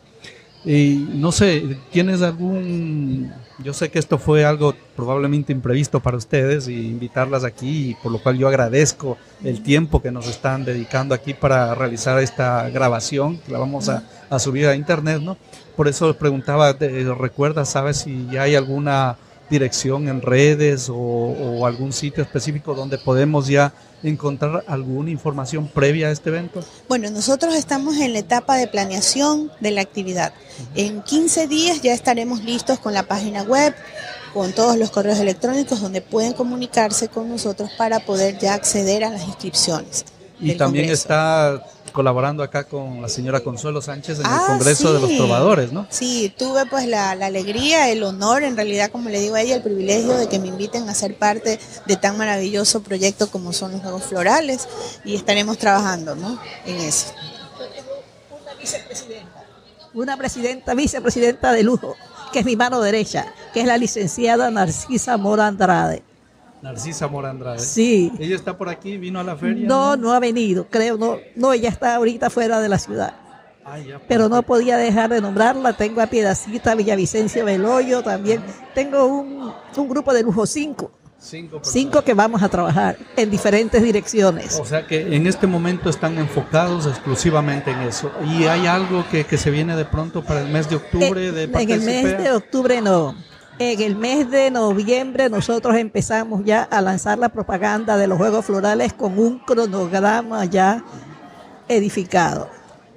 y 0.66 1.08
no 1.14 1.30
sé, 1.30 1.78
¿tienes 1.92 2.22
algún... 2.22 3.32
Yo 3.60 3.72
sé 3.72 3.88
que 3.88 4.00
esto 4.00 4.18
fue 4.18 4.44
algo 4.44 4.74
probablemente 4.96 5.52
imprevisto 5.52 6.00
para 6.00 6.16
ustedes 6.16 6.66
y 6.68 6.88
invitarlas 6.88 7.44
aquí, 7.44 7.96
por 8.02 8.10
lo 8.12 8.18
cual 8.18 8.36
yo 8.36 8.48
agradezco 8.48 9.16
el 9.44 9.62
tiempo 9.62 10.02
que 10.02 10.10
nos 10.10 10.28
están 10.28 10.64
dedicando 10.64 11.14
aquí 11.14 11.32
para 11.32 11.74
realizar 11.74 12.18
esta 12.18 12.68
grabación, 12.68 13.38
que 13.38 13.52
la 13.52 13.60
vamos 13.60 13.88
a, 13.88 14.02
subir 14.40 14.66
a 14.66 14.74
internet, 14.74 15.22
¿no? 15.22 15.38
Por 15.76 15.88
eso 15.88 16.12
preguntaba, 16.18 16.72
¿recuerdas, 16.72 17.70
sabes 17.70 17.98
si 17.98 18.26
ya 18.30 18.42
hay 18.42 18.56
alguna 18.56 19.16
dirección 19.48 20.08
en 20.08 20.20
redes 20.20 20.90
o, 20.92 21.64
algún 21.66 21.92
sitio 21.92 22.22
específico 22.22 22.74
donde 22.74 22.98
podemos 22.98 23.46
ya 23.46 23.72
encontrar 24.08 24.64
alguna 24.66 25.10
información 25.10 25.68
previa 25.68 26.08
a 26.08 26.10
este 26.10 26.30
evento? 26.30 26.64
Bueno, 26.88 27.10
nosotros 27.10 27.54
estamos 27.54 27.96
en 27.96 28.12
la 28.12 28.20
etapa 28.20 28.56
de 28.56 28.66
planeación 28.66 29.50
de 29.60 29.70
la 29.70 29.80
actividad. 29.80 30.32
En 30.74 31.02
15 31.02 31.46
días 31.48 31.82
ya 31.82 31.92
estaremos 31.92 32.42
listos 32.44 32.78
con 32.78 32.94
la 32.94 33.04
página 33.04 33.42
web, 33.42 33.74
con 34.32 34.52
todos 34.52 34.76
los 34.76 34.90
correos 34.90 35.18
electrónicos 35.18 35.80
donde 35.80 36.00
pueden 36.00 36.32
comunicarse 36.32 37.08
con 37.08 37.28
nosotros 37.28 37.70
para 37.78 38.00
poder 38.00 38.38
ya 38.38 38.54
acceder 38.54 39.04
a 39.04 39.10
las 39.10 39.24
inscripciones. 39.24 40.04
Y 40.40 40.54
también 40.54 40.90
está 40.90 41.62
colaborando 41.96 42.42
acá 42.42 42.64
con 42.64 43.00
la 43.00 43.08
señora 43.08 43.40
Consuelo 43.40 43.80
Sánchez 43.80 44.18
en 44.18 44.26
el 44.26 44.32
ah, 44.32 44.44
Congreso 44.48 44.92
de 44.92 45.00
los 45.00 45.16
Trovadores, 45.16 45.72
¿no? 45.72 45.86
Sí, 45.88 46.30
tuve 46.36 46.66
pues 46.66 46.86
la, 46.86 47.12
alegría, 47.12 47.88
el 47.88 48.02
honor, 48.02 48.42
en 48.42 48.54
realidad, 48.54 48.90
como 48.90 49.08
le 49.08 49.18
digo 49.18 49.34
a 49.34 49.40
ella, 49.40 49.56
el 49.56 49.62
privilegio 49.62 50.14
de 50.14 50.28
que 50.28 50.38
me 50.38 50.48
inviten 50.48 50.90
a 50.90 50.94
ser 50.94 51.16
parte 51.16 51.58
de 51.86 51.96
tan 51.96 52.18
maravilloso 52.18 52.82
proyecto 52.82 53.30
como 53.30 53.54
son 53.54 53.72
los 53.72 53.80
Juegos 53.80 54.02
Florales 54.02 54.68
y 55.06 55.16
estaremos 55.16 55.56
trabajando, 55.56 56.14
¿no? 56.14 56.38
En 56.66 56.76
eso. 56.76 57.14
Una 58.30 58.54
vicepresidenta, 58.60 59.46
una 59.94 60.16
presidenta, 60.18 60.74
vicepresidenta 60.74 61.52
de 61.52 61.62
lujo, 61.62 61.96
que 62.30 62.40
es 62.40 62.44
mi 62.44 62.56
mano 62.56 62.82
derecha, 62.82 63.32
que 63.54 63.62
es 63.62 63.66
la 63.66 63.78
licenciada 63.78 64.50
Narcisa 64.50 65.16
Mora 65.16 65.46
Andrade. 65.46 66.02
Narcisa 66.62 67.08
Mora 67.08 67.30
Andrade. 67.30 67.58
Sí. 67.58 68.12
¿Ella 68.18 68.36
está 68.36 68.56
por 68.56 68.68
aquí? 68.68 68.96
¿Vino 68.96 69.20
a 69.20 69.24
la 69.24 69.36
feria? 69.36 69.66
No, 69.66 69.96
no, 69.96 70.12
ha 70.12 70.20
venido, 70.20 70.66
creo. 70.68 70.96
No, 70.96 71.18
no, 71.34 71.52
ella 71.52 71.68
está 71.68 71.94
ahorita 71.94 72.30
fuera 72.30 72.60
de 72.60 72.68
la 72.68 72.78
ciudad. 72.78 73.14
Ah, 73.64 73.78
Pero 74.06 74.28
no 74.28 74.42
podía 74.42 74.76
dejar 74.76 75.10
de 75.10 75.20
nombrarla. 75.20 75.72
Tengo 75.72 76.00
a 76.00 76.06
Piedacita, 76.06 76.76
Villavicencio 76.76 77.44
Beloyo 77.44 78.00
también. 78.02 78.40
Tengo 78.74 79.06
un, 79.06 79.52
grupo 79.88 80.14
de 80.14 80.22
lujo 80.22 80.46
cinco. 80.46 80.92
Cinco, 81.18 81.60
cinco, 81.62 82.02
que 82.02 82.14
vamos 82.14 82.42
a 82.42 82.48
trabajar 82.48 82.96
en 83.16 83.30
diferentes 83.30 83.82
direcciones. 83.82 84.60
O 84.60 84.64
sea 84.64 84.86
que 84.86 85.16
en 85.16 85.26
este 85.26 85.48
momento 85.48 85.90
están 85.90 86.18
enfocados 86.18 86.86
exclusivamente 86.86 87.72
en 87.72 87.80
eso. 87.80 88.12
¿Y 88.24 88.44
hay 88.44 88.66
algo 88.66 89.04
que, 89.10 89.24
se 89.36 89.50
viene 89.50 89.74
de 89.74 89.86
pronto 89.86 90.22
para 90.22 90.42
el 90.42 90.48
mes 90.48 90.68
de 90.70 90.76
octubre? 90.76 91.26
Eh, 91.26 91.32
de 91.32 91.44
en 91.44 91.70
el 91.70 91.80
mes 91.80 92.18
de 92.22 92.30
octubre 92.30 92.80
no. 92.80 93.16
En 93.58 93.80
el 93.80 93.96
mes 93.96 94.30
de 94.30 94.50
noviembre 94.50 95.30
nosotros 95.30 95.74
empezamos 95.76 96.44
ya 96.44 96.62
a 96.64 96.82
lanzar 96.82 97.18
la 97.18 97.30
propaganda 97.30 97.96
de 97.96 98.06
los 98.06 98.18
Juegos 98.18 98.44
Florales 98.44 98.92
con 98.92 99.18
un 99.18 99.38
cronograma 99.38 100.44
ya 100.44 100.84
edificado. 101.66 102.50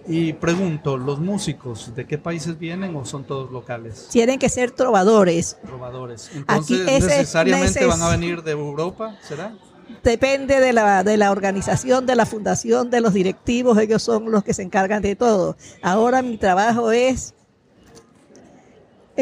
Y 0.06 0.34
pregunto, 0.34 0.98
¿los 0.98 1.20
músicos 1.20 1.96
de 1.96 2.06
qué 2.06 2.18
países 2.18 2.60
vienen 2.60 2.94
o 2.96 3.06
son 3.06 3.24
todos 3.24 3.52
locales? 3.52 4.08
Tienen 4.12 4.38
que 4.38 4.50
ser 4.50 4.72
trovadores. 4.72 5.58
Trovadores. 5.64 6.30
Entonces, 6.36 6.86
¿necesariamente 6.86 7.86
van 7.86 8.02
a 8.02 8.10
venir 8.10 8.44
de 8.44 8.52
Europa, 8.52 9.16
será? 9.22 9.54
Depende 10.04 10.60
de 10.60 10.74
la, 10.74 11.04
de 11.04 11.16
la 11.16 11.32
organización, 11.32 12.06
de 12.06 12.16
la 12.16 12.26
fundación, 12.26 12.90
de 12.90 13.02
los 13.02 13.14
directivos, 13.14 13.78
ellos 13.78 14.04
son 14.04 14.30
los 14.30 14.44
que 14.44 14.54
se 14.54 14.64
encargan 14.64 15.02
de 15.02 15.16
todo. 15.16 15.56
Ahora 15.82 16.22
mi 16.22 16.38
trabajo 16.38 16.92
es 16.92 17.34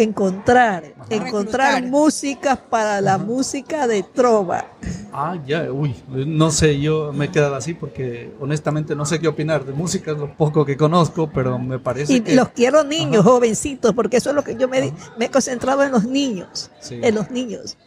encontrar, 0.04 0.84
encontrar 1.10 1.84
músicas 1.84 2.58
para 2.58 3.02
la 3.02 3.18
música 3.18 3.88
de 3.88 4.04
trova. 4.04 4.66
Ah, 5.12 5.36
ya, 5.46 5.72
uy, 5.72 5.96
no 6.08 6.52
sé, 6.52 6.80
yo 6.80 7.12
me 7.14 7.26
he 7.26 7.30
quedado 7.32 7.56
así 7.56 7.74
porque 7.74 8.32
honestamente 8.40 8.96
no 8.96 9.06
sé 9.06 9.20
qué 9.20 9.28
opinar 9.28 9.66
de 9.66 9.74
música, 9.74 10.12
es 10.12 10.18
lo 10.18 10.32
poco 10.36 10.64
que 10.66 10.78
conozco, 10.78 11.30
pero 11.34 11.58
me 11.58 11.80
parece 11.80 12.14
y 12.14 12.20
que... 12.22 12.36
los 12.36 12.50
quiero 12.50 12.84
niños, 12.84 13.24
jovencitos, 13.26 13.94
porque 13.94 14.18
eso 14.18 14.30
es 14.30 14.36
lo 14.36 14.44
que 14.44 14.56
yo 14.56 14.68
me, 14.68 14.94
me 15.18 15.26
he 15.26 15.30
concentrado 15.32 15.82
en 15.84 15.92
los 15.92 16.04
niños, 16.06 16.70
Sí. 16.80 17.00
en 17.02 17.16
los 17.16 17.32
niños. 17.32 17.78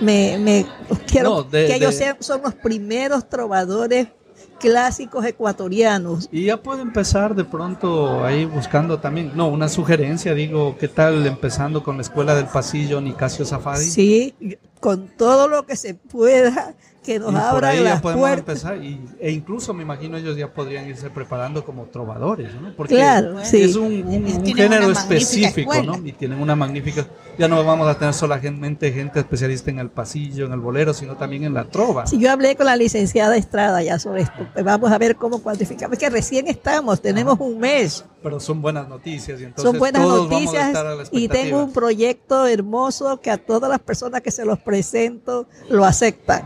Me, 0.00 0.36
me 0.38 0.66
quiero 1.06 1.30
No, 1.30 1.42
de- 1.44 1.66
que 1.66 1.76
ellos 1.76 1.94
sean, 1.94 2.16
son 2.20 2.42
los 2.42 2.54
primeros 2.54 3.28
trovadores 3.28 4.08
clásicos 4.58 5.24
ecuatorianos. 5.24 6.28
Y 6.32 6.44
ya 6.44 6.56
puede 6.62 6.82
empezar 6.82 7.34
de 7.34 7.44
pronto 7.44 8.24
ahí 8.24 8.44
buscando 8.44 8.98
también, 8.98 9.32
no, 9.34 9.48
una 9.48 9.68
sugerencia, 9.68 10.34
digo, 10.34 10.76
¿qué 10.78 10.88
tal 10.88 11.26
empezando 11.26 11.82
con 11.82 11.96
la 11.96 12.02
escuela 12.02 12.34
del 12.34 12.46
pasillo 12.46 13.00
Nicasio 13.00 13.44
Safadi? 13.44 13.84
Sí, 13.84 14.34
con 14.80 15.08
todo 15.08 15.48
lo 15.48 15.64
que 15.66 15.76
se 15.76 15.94
pueda, 15.94 16.74
que 17.02 17.18
nos 17.18 17.30
Y 17.30 17.34
por 17.34 17.42
abran 17.42 17.70
ahí 17.72 17.78
ya 17.78 17.84
las 17.90 18.00
podemos 18.02 18.20
puertas. 18.28 18.64
empezar 18.64 18.82
y, 18.84 19.00
e 19.20 19.30
incluso 19.30 19.72
me 19.74 19.82
imagino 19.82 20.16
ellos 20.16 20.36
ya 20.36 20.52
podrían 20.52 20.86
irse 20.88 21.10
preparando 21.10 21.64
como 21.64 21.84
trovadores, 21.84 22.54
¿no? 22.60 22.74
Porque 22.76 22.94
Claro, 22.94 23.44
sí. 23.44 23.62
es 23.62 23.76
un, 23.76 23.92
un- 24.06 24.24
un 24.26 24.44
género 24.54 24.90
específico. 24.90 25.82
¿no? 25.82 25.96
Y 26.04 26.12
tienen 26.12 26.38
una 26.40 26.56
magnífica, 26.56 27.06
ya 27.38 27.46
no 27.48 27.62
vamos 27.64 27.88
a 27.88 27.98
tener 27.98 28.14
solamente 28.14 28.90
gente 28.92 29.20
especialista 29.20 29.70
en 29.70 29.78
el 29.80 29.90
pasillo, 29.90 30.46
en 30.46 30.52
el 30.52 30.60
bolero, 30.60 30.94
sino 30.94 31.16
también 31.16 31.44
en 31.44 31.54
la 31.54 31.64
trova. 31.64 32.06
Si 32.06 32.18
yo 32.18 32.30
hablé 32.30 32.56
con 32.56 32.66
la 32.66 32.76
licenciada 32.76 33.36
Estrada 33.36 33.82
ya 33.82 33.98
sobre 33.98 34.22
esto, 34.22 34.46
pues 34.52 34.64
vamos 34.64 34.90
a 34.90 34.98
ver 34.98 35.16
cómo 35.16 35.42
cuantificamos. 35.42 35.92
Es 35.94 35.98
que 35.98 36.10
recién 36.10 36.46
estamos, 36.48 37.00
tenemos 37.02 37.38
un 37.40 37.58
mes. 37.58 38.04
Pero 38.24 38.40
son 38.40 38.62
buenas 38.62 38.88
noticias 38.88 39.38
y 39.38 39.44
entonces 39.44 39.70
Son 39.70 39.78
buenas 39.78 40.02
todos 40.02 40.28
vamos 40.30 40.32
a 40.32 40.34
noticias 40.40 40.66
estar 40.68 40.86
a 40.86 40.94
la 40.94 41.04
y 41.12 41.28
tengo 41.28 41.62
un 41.62 41.72
proyecto 41.74 42.46
hermoso 42.46 43.20
que 43.20 43.30
a 43.30 43.36
todas 43.36 43.68
las 43.70 43.80
personas 43.80 44.22
que 44.22 44.30
se 44.30 44.46
los 44.46 44.58
presento 44.58 45.46
lo 45.68 45.84
aceptan. 45.84 46.42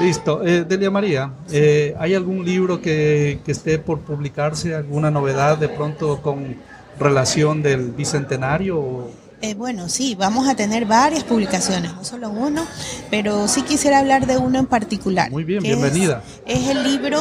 Listo. 0.00 0.42
Eh, 0.46 0.64
Delia 0.64 0.90
María, 0.90 1.32
eh, 1.52 1.94
¿hay 1.98 2.14
algún 2.14 2.42
libro 2.44 2.80
que, 2.80 3.40
que 3.44 3.52
esté 3.52 3.78
por 3.78 4.00
publicarse? 4.00 4.74
¿Alguna 4.74 5.10
novedad 5.10 5.58
de 5.58 5.68
pronto 5.68 6.22
con 6.22 6.56
relación 6.98 7.62
del 7.62 7.90
bicentenario? 7.90 8.78
o- 8.78 9.10
Eh, 9.42 9.54
bueno, 9.54 9.88
sí, 9.88 10.14
vamos 10.14 10.48
a 10.48 10.54
tener 10.56 10.84
varias 10.86 11.22
publicaciones, 11.24 11.92
no 11.94 12.02
solo 12.04 12.30
uno, 12.30 12.64
pero 13.10 13.46
sí 13.46 13.62
quisiera 13.62 13.98
hablar 13.98 14.26
de 14.26 14.36
uno 14.38 14.58
en 14.58 14.66
particular. 14.66 15.30
Muy 15.30 15.44
bien, 15.44 15.58
es- 15.58 15.70
bienvenida. 15.70 16.22
Es, 16.46 16.66
el 16.68 16.82
libro 16.82 17.20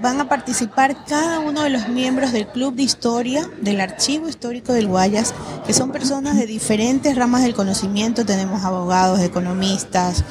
van 0.00 0.20
a 0.20 0.28
participar 0.28 1.04
cada 1.04 1.40
uno 1.40 1.62
de 1.62 1.70
los 1.70 1.88
miembros 1.88 2.32
del 2.32 2.46
Club 2.46 2.74
de 2.74 2.82
Historia 2.82 3.48
del 3.60 3.80
Archivo 3.80 4.28
Histórico 4.28 4.72
del 4.72 4.86
Guayas, 4.86 5.34
que 5.66 5.74
son 5.74 5.92
personas 5.92 6.36
de 6.36 6.46
diferentes 6.46 7.16
ramas 7.16 7.42
del 7.42 7.54
conocimiento. 7.54 8.24
Tenemos 8.24 8.64
abogados, 8.64 9.20
economistas, 9.20 10.24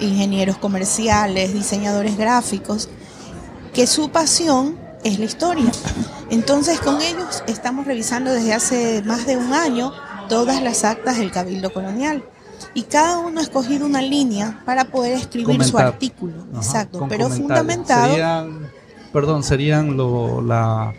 ingenieros 0.00 0.58
comerciales, 0.58 1.52
diseñadores 1.52 2.16
gráficos, 2.16 2.88
que 3.72 3.86
su 3.86 4.10
pasión 4.10 4.78
es 5.04 5.18
la 5.18 5.26
historia. 5.26 5.70
Entonces 6.30 6.80
con 6.80 7.00
ellos 7.00 7.44
estamos 7.46 7.86
revisando 7.86 8.32
desde 8.32 8.54
hace 8.54 9.02
más 9.02 9.26
de 9.26 9.36
un 9.36 9.52
año 9.52 9.92
todas 10.28 10.62
las 10.62 10.84
actas 10.84 11.18
del 11.18 11.30
Cabildo 11.30 11.72
Colonial. 11.72 12.24
Y 12.74 12.82
cada 12.82 13.18
uno 13.18 13.40
ha 13.40 13.42
escogido 13.42 13.86
una 13.86 14.02
línea 14.02 14.62
para 14.64 14.84
poder 14.84 15.14
escribir 15.14 15.62
su 15.64 15.78
artículo. 15.78 16.34
Ajá, 16.52 16.58
Exacto, 16.60 17.06
pero 17.08 17.28
fundamentado. 17.30 18.08
Serían, 18.10 18.70
perdón, 19.12 19.42
serían 19.44 19.96
lo- 19.96 20.40
la, 20.40 20.92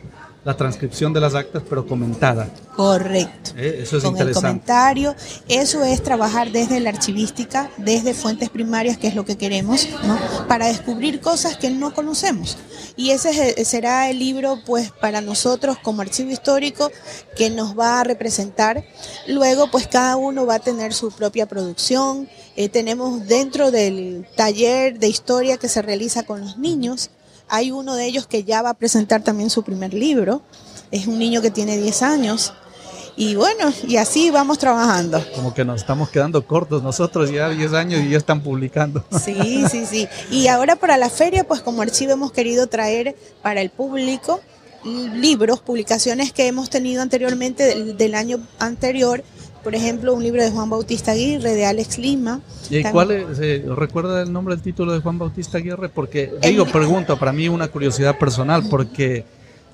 la 0.45 0.55
transcripción 0.55 1.11
de 1.11 1.19
las 1.19 1.33
actas, 1.33 1.63
pero 1.67 1.85
comentada. 1.87 2.47
Correcto. 2.75 3.51
¿eh? 3.57 3.79
Eso 3.81 3.97
es 3.97 4.03
con 4.03 4.13
el 4.13 4.19
interesante. 4.21 4.47
comentario. 4.47 5.15
Eso 5.49 5.83
es 5.83 6.03
trabajar 6.03 6.51
desde 6.51 6.79
la 6.79 6.91
archivística, 6.91 7.69
desde 7.77 8.13
fuentes 8.13 8.49
primarias, 8.51 8.97
que 8.97 9.07
es 9.07 9.15
lo 9.15 9.25
que 9.25 9.37
queremos, 9.37 9.87
¿no? 10.05 10.17
Para 10.47 10.67
descubrir 10.67 11.19
cosas 11.19 11.57
que 11.57 11.71
no 11.71 11.93
conocemos. 11.95 12.57
Y 12.95 13.09
ese 13.09 13.31
es 13.31 13.57
el- 13.57 13.65
será 13.65 14.09
el 14.09 14.19
libro, 14.19 14.59
pues, 14.65 14.91
para 14.91 15.19
nosotros 15.19 15.77
como 15.81 16.01
archivo 16.03 16.29
histórico 16.31 16.91
que 17.35 17.49
nos 17.49 17.77
va 17.77 17.99
a 18.01 18.03
representar. 18.03 18.83
Luego, 19.27 19.71
pues, 19.71 19.87
cada 19.87 20.15
uno 20.15 20.45
va 20.45 20.55
a 20.55 20.59
tener 20.59 20.93
su 20.93 21.09
propia 21.11 21.47
producción. 21.47 22.29
Eh, 22.55 22.69
tenemos 22.69 23.25
dentro 23.27 23.71
del 23.71 24.27
taller 24.37 24.99
de 24.99 25.07
historia 25.07 25.57
que 25.57 25.67
se 25.69 25.81
realiza 25.81 26.23
con 26.23 26.41
los 26.41 26.57
niños, 26.57 27.09
hay 27.49 27.71
uno 27.71 27.95
de 27.95 28.05
ellos 28.05 28.27
que 28.27 28.43
ya 28.43 28.61
va 28.61 28.71
a 28.71 28.73
presentar 28.73 29.23
también 29.23 29.49
su 29.49 29.63
primer 29.63 29.93
libro. 29.93 30.41
Es 30.91 31.07
un 31.07 31.19
niño 31.19 31.41
que 31.41 31.51
tiene 31.51 31.77
10 31.77 32.01
años. 32.03 32.53
Y 33.17 33.35
bueno, 33.35 33.71
y 33.87 33.95
así 33.95 34.29
vamos 34.29 34.57
trabajando. 34.57 35.23
Como 35.33 35.53
que 35.53 35.63
nos 35.63 35.81
estamos 35.81 36.09
quedando 36.09 36.45
cortos 36.45 36.83
nosotros 36.83 37.31
ya 37.31 37.49
10 37.49 37.73
años 37.73 38.01
y 38.01 38.09
ya 38.09 38.17
están 38.17 38.41
publicando. 38.41 39.03
Sí, 39.23 39.63
sí, 39.71 39.85
sí. 39.85 40.07
Y 40.29 40.47
ahora 40.47 40.75
para 40.75 40.97
la 40.97 41.09
feria, 41.09 41.45
pues 41.45 41.61
como 41.61 41.81
archivo 41.81 42.11
hemos 42.11 42.31
querido 42.31 42.67
traer 42.67 43.15
para 43.41 43.61
el 43.61 43.69
público 43.69 44.41
libros, 44.83 45.61
publicaciones 45.61 46.31
que 46.31 46.47
hemos 46.47 46.69
tenido 46.69 47.01
anteriormente 47.01 47.63
del, 47.63 47.97
del 47.97 48.15
año 48.15 48.39
anterior. 48.59 49.23
Por 49.65 49.73
ejemplo, 49.73 50.13
un 50.13 50.21
libro 50.21 50.43
de 50.43 50.51
Juan 50.51 50.69
Bautista 50.69 51.13
Aguirre, 51.13 51.55
de 51.55 51.65
Alex 51.65 51.97
Lima. 51.97 52.39
¿Y 52.69 52.83
También- 52.83 52.91
cuál 52.93 53.09
es, 53.11 53.39
eh, 53.41 53.65
recuerda 53.75 54.21
el 54.21 54.31
nombre 54.31 54.53
del 54.53 54.63
título 54.63 54.93
de 54.93 54.99
Juan 54.99 55.17
Bautista 55.17 55.57
Aguirre? 55.57 55.89
Porque, 55.89 56.31
digo, 56.43 56.67
pregunto, 56.67 57.17
para 57.17 57.33
mí 57.33 57.49
una 57.49 57.67
curiosidad 57.67 58.15
personal, 58.19 58.63
porque 58.69 59.25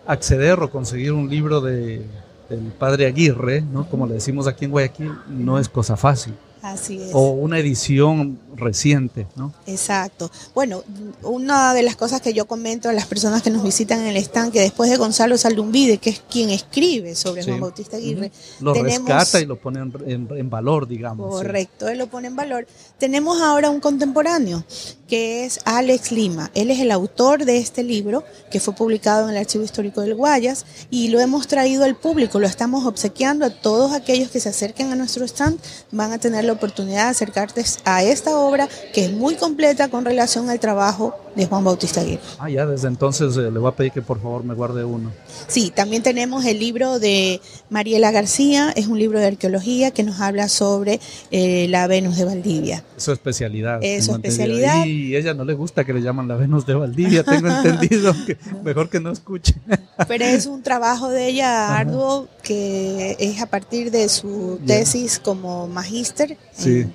acceder 0.08 0.60
o 0.62 0.72
conseguir 0.72 1.12
un 1.12 1.30
libro 1.30 1.60
de, 1.60 2.04
del 2.50 2.60
padre 2.80 3.06
Aguirre, 3.06 3.60
¿no? 3.60 3.86
como 3.90 4.08
le 4.08 4.14
decimos 4.14 4.48
aquí 4.48 4.64
en 4.64 4.72
Guayaquil, 4.72 5.12
no 5.28 5.60
es 5.60 5.68
cosa 5.68 5.98
fácil. 5.98 6.36
Así 6.62 7.02
es. 7.02 7.10
O 7.14 7.32
una 7.32 7.58
edición 7.60 8.40
reciente, 8.56 9.26
¿no? 9.36 9.52
Exacto. 9.66 10.30
Bueno, 10.54 10.84
una 11.24 11.74
de 11.74 11.82
las 11.82 11.96
cosas 11.96 12.22
que 12.22 12.34
yo 12.34 12.46
comento 12.46 12.88
a 12.90 12.94
las 12.94 13.08
personas 13.08 13.42
que 13.42 13.50
nos 13.50 13.64
visitan 13.64 14.02
en 14.02 14.08
el 14.08 14.18
stand, 14.18 14.52
que 14.52 14.60
después 14.62 14.90
de 14.92 14.98
Gonzalo 14.98 15.38
Saldumbide, 15.38 15.98
que 15.98 16.12
es 16.12 16.22
quien 16.30 16.52
escribe 16.52 17.16
sobre 17.16 17.42
Sí. 17.42 17.50
Juan 17.50 17.62
Bautista 17.62 17.98
Aguirre, 17.98 18.32
Lo 18.60 18.74
tenemos- 18.74 19.10
rescata 19.10 19.42
y 19.42 19.46
lo 19.46 19.56
pone 19.56 19.80
en, 19.80 19.94
en- 20.06 20.28
en 20.38 20.50
valor, 20.52 20.88
digamos. 20.88 21.28
sí. 21.40 21.44
Correcto, 21.46 21.88
él 21.88 21.98
lo 21.98 22.08
pone 22.08 22.28
en 22.28 22.36
valor. 22.36 22.68
Tenemos 23.00 23.42
ahora 23.42 23.70
un 23.72 23.80
contemporáneo, 23.80 24.64
que 25.08 25.44
es 25.46 25.60
Alex 25.66 26.12
Lima. 26.12 26.52
Él 26.54 26.70
es 26.72 26.80
el 26.80 26.92
autor 26.92 27.44
de 27.46 27.58
este 27.58 27.84
libro, 27.84 28.24
que 28.52 28.60
fue 28.60 28.76
publicado 28.76 29.24
en 29.28 29.32
el 29.36 29.38
Archivo 29.42 29.64
Histórico 29.64 30.02
del 30.02 30.14
Guayas, 30.16 30.66
y 30.92 31.08
lo 31.08 31.20
hemos 31.20 31.48
traído 31.48 31.84
al 31.86 31.96
público, 31.96 32.40
lo 32.40 32.46
estamos 32.48 32.86
obsequiando 32.86 33.46
a 33.46 33.50
todos 33.50 33.94
aquellos 33.94 34.30
que 34.30 34.40
se 34.40 34.50
acerquen 34.50 34.92
a 34.92 34.96
nuestro 34.96 35.26
stand, 35.26 35.60
van 35.92 36.12
a 36.12 36.20
tener 36.20 36.46
la 36.46 36.51
oportunidad 36.54 37.06
de 37.06 37.10
acercarte 37.12 37.64
a 37.86 38.04
esta 38.04 38.38
obra, 38.38 38.68
que 38.94 39.06
es 39.06 39.12
muy 39.12 39.36
completa 39.36 39.90
con 39.90 40.06
relación 40.06 40.50
al 40.50 40.60
trabajo 40.60 41.16
de 41.36 41.46
Juan 41.46 41.64
Bautista 41.64 42.02
Aguirre. 42.02 42.22
Ah, 42.40 42.50
ya, 42.50 42.66
desde 42.66 42.88
entonces 42.88 43.36
eh, 43.38 43.52
le 43.52 43.60
voy 43.60 43.70
a 43.70 43.76
pedir 43.76 43.92
que 43.92 44.02
por 44.02 44.22
favor 44.22 44.44
me 44.44 44.54
guarde 44.54 44.84
uno. 44.84 45.12
Sí, 45.48 45.72
también 45.74 46.04
tenemos 46.04 46.46
el 46.46 46.60
libro 46.60 47.00
de 47.00 47.40
Mariela 47.70 48.12
García, 48.12 48.74
es 48.76 48.88
un 48.88 49.00
libro 49.00 49.20
de 49.20 49.28
arqueología 49.28 49.92
que 49.92 50.04
nos 50.04 50.20
habla 50.20 50.50
sobre 50.50 51.00
eh, 51.32 51.68
la 51.70 51.88
Venus 51.88 52.18
de 52.18 52.26
Valdivia. 52.26 52.84
Es 52.98 53.04
su 53.04 53.12
especialidad. 53.12 53.80
Es 53.82 54.06
su 54.06 54.12
especialidad. 54.12 54.86
Y 54.86 55.16
ella 55.16 55.34
no 55.34 55.46
le 55.46 55.54
gusta 55.54 55.86
que 55.86 55.94
le 55.94 56.02
llaman 56.02 56.28
la 56.28 56.36
Venus 56.36 56.66
de 56.66 56.74
Valdivia, 56.74 57.24
tengo 57.24 57.48
entendido 57.64 58.14
que 58.26 58.38
mejor 58.64 58.90
que 58.90 59.00
no 59.00 59.12
escuche. 59.12 59.56
Pero 60.08 60.26
es 60.26 60.46
un 60.46 60.62
trabajo 60.64 61.10
de 61.10 61.28
ella 61.28 61.78
arduo 61.78 62.28
que 62.44 63.16
es 63.20 63.42
a 63.42 63.46
partir 63.46 63.92
de 63.92 64.10
su 64.10 64.60
tesis 64.66 65.20
como 65.20 65.68
magíster. 65.68 66.38
Sí. 66.52 66.86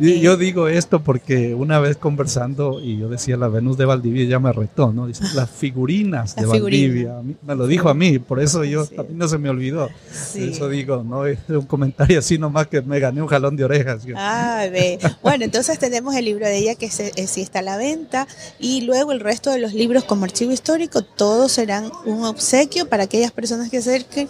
Y 0.00 0.20
Yo 0.20 0.36
digo 0.36 0.68
esto 0.68 1.02
porque 1.02 1.54
una 1.56 1.80
vez 1.80 1.96
conversando 1.96 2.80
y 2.80 2.98
yo 2.98 3.08
decía 3.08 3.36
la 3.36 3.48
Venus 3.48 3.76
de 3.76 3.84
Valdivia, 3.84 4.22
ella 4.22 4.38
me 4.38 4.52
retó, 4.52 4.92
¿no? 4.92 5.08
Dice, 5.08 5.24
las 5.34 5.50
figurinas 5.50 6.36
de 6.36 6.42
La 6.42 6.48
Valdivia. 6.48 7.16
figurina. 7.18 7.38
Me 7.42 7.56
lo 7.56 7.66
dijo 7.66 7.88
a 7.88 7.94
mí, 7.94 8.20
por 8.20 8.38
eso 8.40 8.62
yo, 8.62 8.84
Sí. 8.86 8.94
a 8.96 9.02
mí 9.02 9.08
no 9.14 9.26
se 9.26 9.38
me 9.38 9.50
olvidó. 9.50 9.88
Sí. 10.12 10.50
Eso 10.52 10.68
digo, 10.68 11.02
no 11.02 11.26
es 11.26 11.40
un 11.48 11.62
comentario 11.66 12.20
así 12.20 12.38
nomás 12.38 12.68
que 12.68 12.80
me 12.80 13.00
gané 13.00 13.20
un 13.22 13.26
jalón 13.26 13.56
de 13.56 13.64
orejas. 13.64 14.04
yo. 14.04 14.14
Ah, 14.16 14.66
ve. 14.70 15.00
Bueno, 15.20 15.44
entonces 15.44 15.80
tenemos 15.80 16.14
el 16.14 16.26
libro 16.26 16.46
de 16.46 16.58
ella 16.58 16.76
que 16.76 16.86
eh, 16.86 17.26
sí 17.26 17.40
está 17.40 17.58
a 17.58 17.62
la 17.62 17.76
venta 17.76 18.28
y 18.60 18.82
luego 18.82 19.10
el 19.10 19.18
resto 19.18 19.50
de 19.50 19.58
los 19.58 19.74
libros 19.74 20.04
como 20.04 20.26
archivo 20.26 20.52
histórico, 20.52 21.02
todos 21.02 21.50
serán 21.50 21.90
un 22.06 22.24
obsequio 22.24 22.88
para 22.88 23.02
aquellas 23.02 23.32
personas 23.32 23.68
que 23.68 23.82
se 23.82 23.90
acerquen, 23.96 24.28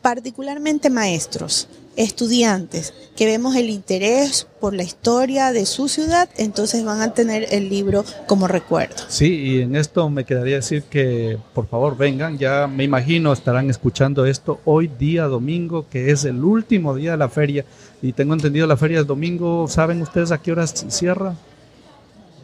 particularmente 0.00 0.88
maestros, 0.88 1.68
estudiantes, 1.96 2.92
que 3.16 3.26
vemos 3.26 3.54
el 3.56 3.70
interés 3.70 4.46
por 4.60 4.74
la 4.74 4.82
historia 4.82 5.52
de 5.52 5.66
su 5.66 5.88
ciudad, 5.88 6.28
entonces 6.36 6.84
van 6.84 7.00
a 7.00 7.14
tener 7.14 7.46
el 7.50 7.68
libro 7.68 8.04
como 8.26 8.48
recuerdo. 8.48 8.96
Sí, 9.08 9.34
y 9.34 9.60
en 9.62 9.76
esto 9.76 10.08
me 10.10 10.24
quedaría 10.24 10.56
decir 10.56 10.82
que 10.84 11.38
por 11.54 11.66
favor 11.68 11.96
vengan, 11.96 12.38
ya 12.38 12.66
me 12.66 12.84
imagino 12.84 13.32
estarán 13.32 13.70
escuchando 13.70 14.26
esto 14.26 14.60
hoy 14.64 14.88
día 14.98 15.24
domingo, 15.24 15.86
que 15.88 16.10
es 16.10 16.24
el 16.24 16.42
último 16.44 16.94
día 16.94 17.12
de 17.12 17.16
la 17.18 17.28
feria, 17.28 17.64
y 18.02 18.12
tengo 18.12 18.34
entendido 18.34 18.66
la 18.66 18.76
feria 18.76 19.00
es 19.00 19.06
domingo, 19.06 19.66
¿saben 19.68 20.02
ustedes 20.02 20.30
a 20.32 20.38
qué 20.38 20.52
horas 20.52 20.84
cierra? 20.88 21.34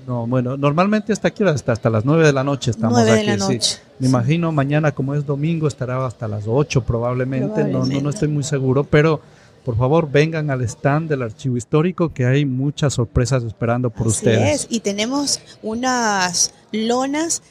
No, 0.07 0.27
bueno, 0.27 0.57
normalmente 0.57 1.13
hasta 1.13 1.31
qué 1.31 1.43
hora, 1.45 1.53
hasta, 1.53 1.73
hasta 1.73 1.91
las 1.91 2.05
9 2.05 2.27
de 2.27 2.33
la 2.33 2.43
noche 2.43 2.71
estamos 2.71 2.95
Nueve 2.95 3.13
de 3.13 3.19
aquí, 3.19 3.27
la 3.39 3.47
sí. 3.47 3.55
noche. 3.55 3.79
Me 3.99 4.09
imagino 4.09 4.51
mañana 4.51 4.93
como 4.93 5.15
es 5.15 5.27
domingo 5.27 5.69
estará 5.69 6.05
hasta 6.05 6.27
las 6.27 6.45
8 6.47 6.83
probablemente, 6.85 7.47
No, 7.47 7.55
no, 7.55 7.63
no 7.63 7.71
Probablemente. 7.71 8.09
estoy 8.11 8.29
muy 8.29 8.43
seguro, 8.43 8.85
pero 8.85 9.21
por 9.65 9.77
favor 9.77 10.11
vengan 10.11 10.51
al 10.51 10.63
stand 10.63 11.09
del 11.09 11.23
archivo 11.23 11.57
histórico 11.57 12.13
que 12.13 12.25
hay 12.27 12.45
muchas 12.47 12.95
sorpresas 12.95 13.45
esperando 13.45 13.91
por 13.91 14.07
Así 14.09 14.17
ustedes. 14.19 14.63
es, 14.63 14.67
y 14.71 14.81
tenemos 14.81 15.41
unas 15.63 16.53
lonas 16.73 17.43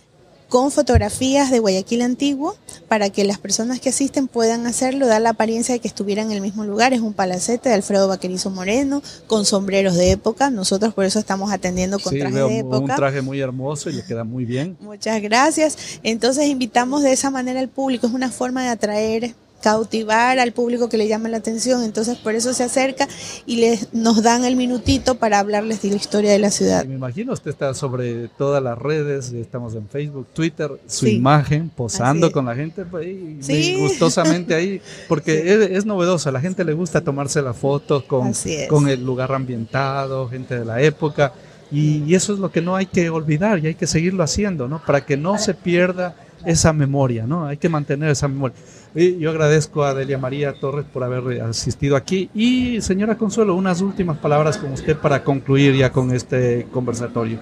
con 0.48 0.72
fotografías 0.72 1.51
de 1.51 1.60
Guayaquil 1.60 2.01
antiguo 2.01 2.56
para 2.88 3.12
que 3.12 3.24
las 3.24 3.38
personas 3.38 3.80
que 3.80 3.89
asisten 3.89 4.28
puedan 4.28 4.66
hacerlo, 4.66 5.06
dar 5.06 5.22
la 5.22 5.30
apariencia 5.30 5.75
de 5.75 5.80
que 5.80 5.88
estuvieran 5.88 6.32
en 6.32 6.38
el 6.38 6.42
mismo 6.42 6.63
lugar. 6.66 6.92
Es 6.92 7.01
un 7.01 7.13
palacete 7.13 7.70
de 7.70 7.75
Alfredo 7.75 8.08
Vaquerizo 8.08 8.50
Moreno 8.50 9.04
con 9.28 9.46
sombreros 9.46 9.96
de 9.96 10.10
época. 10.10 10.50
Nosotros 10.50 10.96
por 10.96 11.06
eso 11.06 11.20
estamos 11.20 11.51
atendiendo 11.51 12.00
con 12.00 12.12
Sí, 12.13 12.20
traje 12.20 12.34
veo 12.34 12.48
de 12.48 12.62
un 12.62 12.68
época. 12.75 12.96
traje 12.96 13.22
muy 13.22 13.39
hermoso 13.39 13.92
y 13.92 13.94
le 13.94 14.04
queda 14.04 14.24
muy 14.24 14.44
bien. 14.46 14.75
Muchas 14.80 15.22
gracias. 15.22 15.78
Entonces 16.01 16.48
invitamos 16.48 17.04
de 17.04 17.12
esa 17.13 17.30
manera 17.30 17.60
al 17.60 17.70
público. 17.70 18.08
Es 18.08 18.13
una 18.13 18.32
forma 18.32 18.63
de 18.63 18.70
atraer 18.70 19.36
cautivar 19.62 20.39
al 20.39 20.51
público 20.54 20.89
que 20.89 20.98
le 20.98 21.08
llama 21.08 21.30
la 21.30 21.38
atención, 21.38 21.84
entonces 21.84 22.18
por 22.18 22.36
eso 22.36 22.54
se 22.54 22.63
acerca 22.63 23.08
y 23.46 23.58
les, 23.58 23.94
nos 23.94 24.24
dan 24.24 24.46
el 24.46 24.56
minutito 24.56 25.16
para 25.16 25.39
hablarles 25.39 25.82
de 25.82 25.89
la 25.89 25.96
historia 25.96 26.32
de 26.32 26.39
la 26.39 26.51
ciudad. 26.51 26.86
Me 26.86 26.96
imagino 26.96 27.34
usted 27.34 27.51
está 27.51 27.74
sobre 27.74 28.28
todas 28.30 28.63
las 28.63 28.78
redes, 28.78 29.32
estamos 29.32 29.75
en 29.75 29.88
Facebook, 29.89 30.28
Twitter, 30.34 30.72
su 30.88 31.06
Sí. 31.06 31.16
imagen, 31.16 31.70
posando 31.70 32.32
con 32.32 32.46
la 32.46 32.56
gente, 32.56 32.86
pues, 32.86 33.08
Sí. 33.42 33.75
gustosamente 33.80 34.54
ahí, 34.54 34.82
porque 35.08 35.42
Sí. 35.42 35.50
es, 35.50 35.72
es 35.80 35.86
novedoso, 35.86 36.30
a 36.30 36.32
la 36.32 36.42
gente 36.42 36.63
le 36.63 36.74
gusta 36.74 37.01
tomarse 37.01 37.42
las 37.42 37.58
fotos 37.58 38.04
con, 38.04 38.34
con 38.70 38.88
el 38.88 39.04
lugar 39.04 39.32
ambientado, 39.34 40.28
gente 40.30 40.58
de 40.58 40.66
la 40.66 40.82
época, 40.82 41.34
y, 41.72 42.04
y 42.04 42.16
eso 42.16 42.34
es 42.34 42.39
lo 42.39 42.51
que 42.51 42.62
no 42.62 42.75
hay 42.75 42.86
que 42.88 43.10
olvidar 43.10 43.60
y 43.60 43.68
hay 43.68 43.75
que 43.75 43.86
seguirlo 43.88 44.24
haciendo, 44.24 44.68
¿no? 44.68 44.82
Para 44.84 45.06
que 45.06 45.18
no 45.18 45.38
se 45.38 45.54
pierda 45.54 46.16
esa 46.46 46.74
memoria, 46.74 47.25
¿no? 47.25 47.46
Hay 47.46 47.58
que 47.58 47.69
mantener 47.69 48.10
esa 48.10 48.27
memoria. 48.27 48.55
Yo 48.96 49.29
agradezco 49.29 49.84
a 49.84 49.93
Delia 49.93 50.17
María 50.17 50.53
Torres 50.53 50.86
por 50.91 51.03
haber 51.03 51.41
asistido 51.41 51.96
aquí. 51.96 52.29
Y 52.34 52.81
señora 52.81 53.17
Consuelo, 53.17 53.55
unas 53.55 53.81
últimas 53.81 54.17
palabras 54.17 54.58
con 54.58 54.72
usted 54.72 54.98
para 54.98 55.24
concluir 55.24 55.75
ya 55.75 55.91
con 55.91 56.12
este 56.12 56.67
conversatorio, 56.72 57.39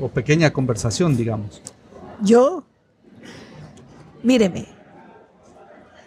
o 0.00 0.08
pequeña 0.08 0.52
conversación, 0.52 1.16
digamos. 1.16 1.60
Yo, 2.22 2.64
míreme, 4.22 4.66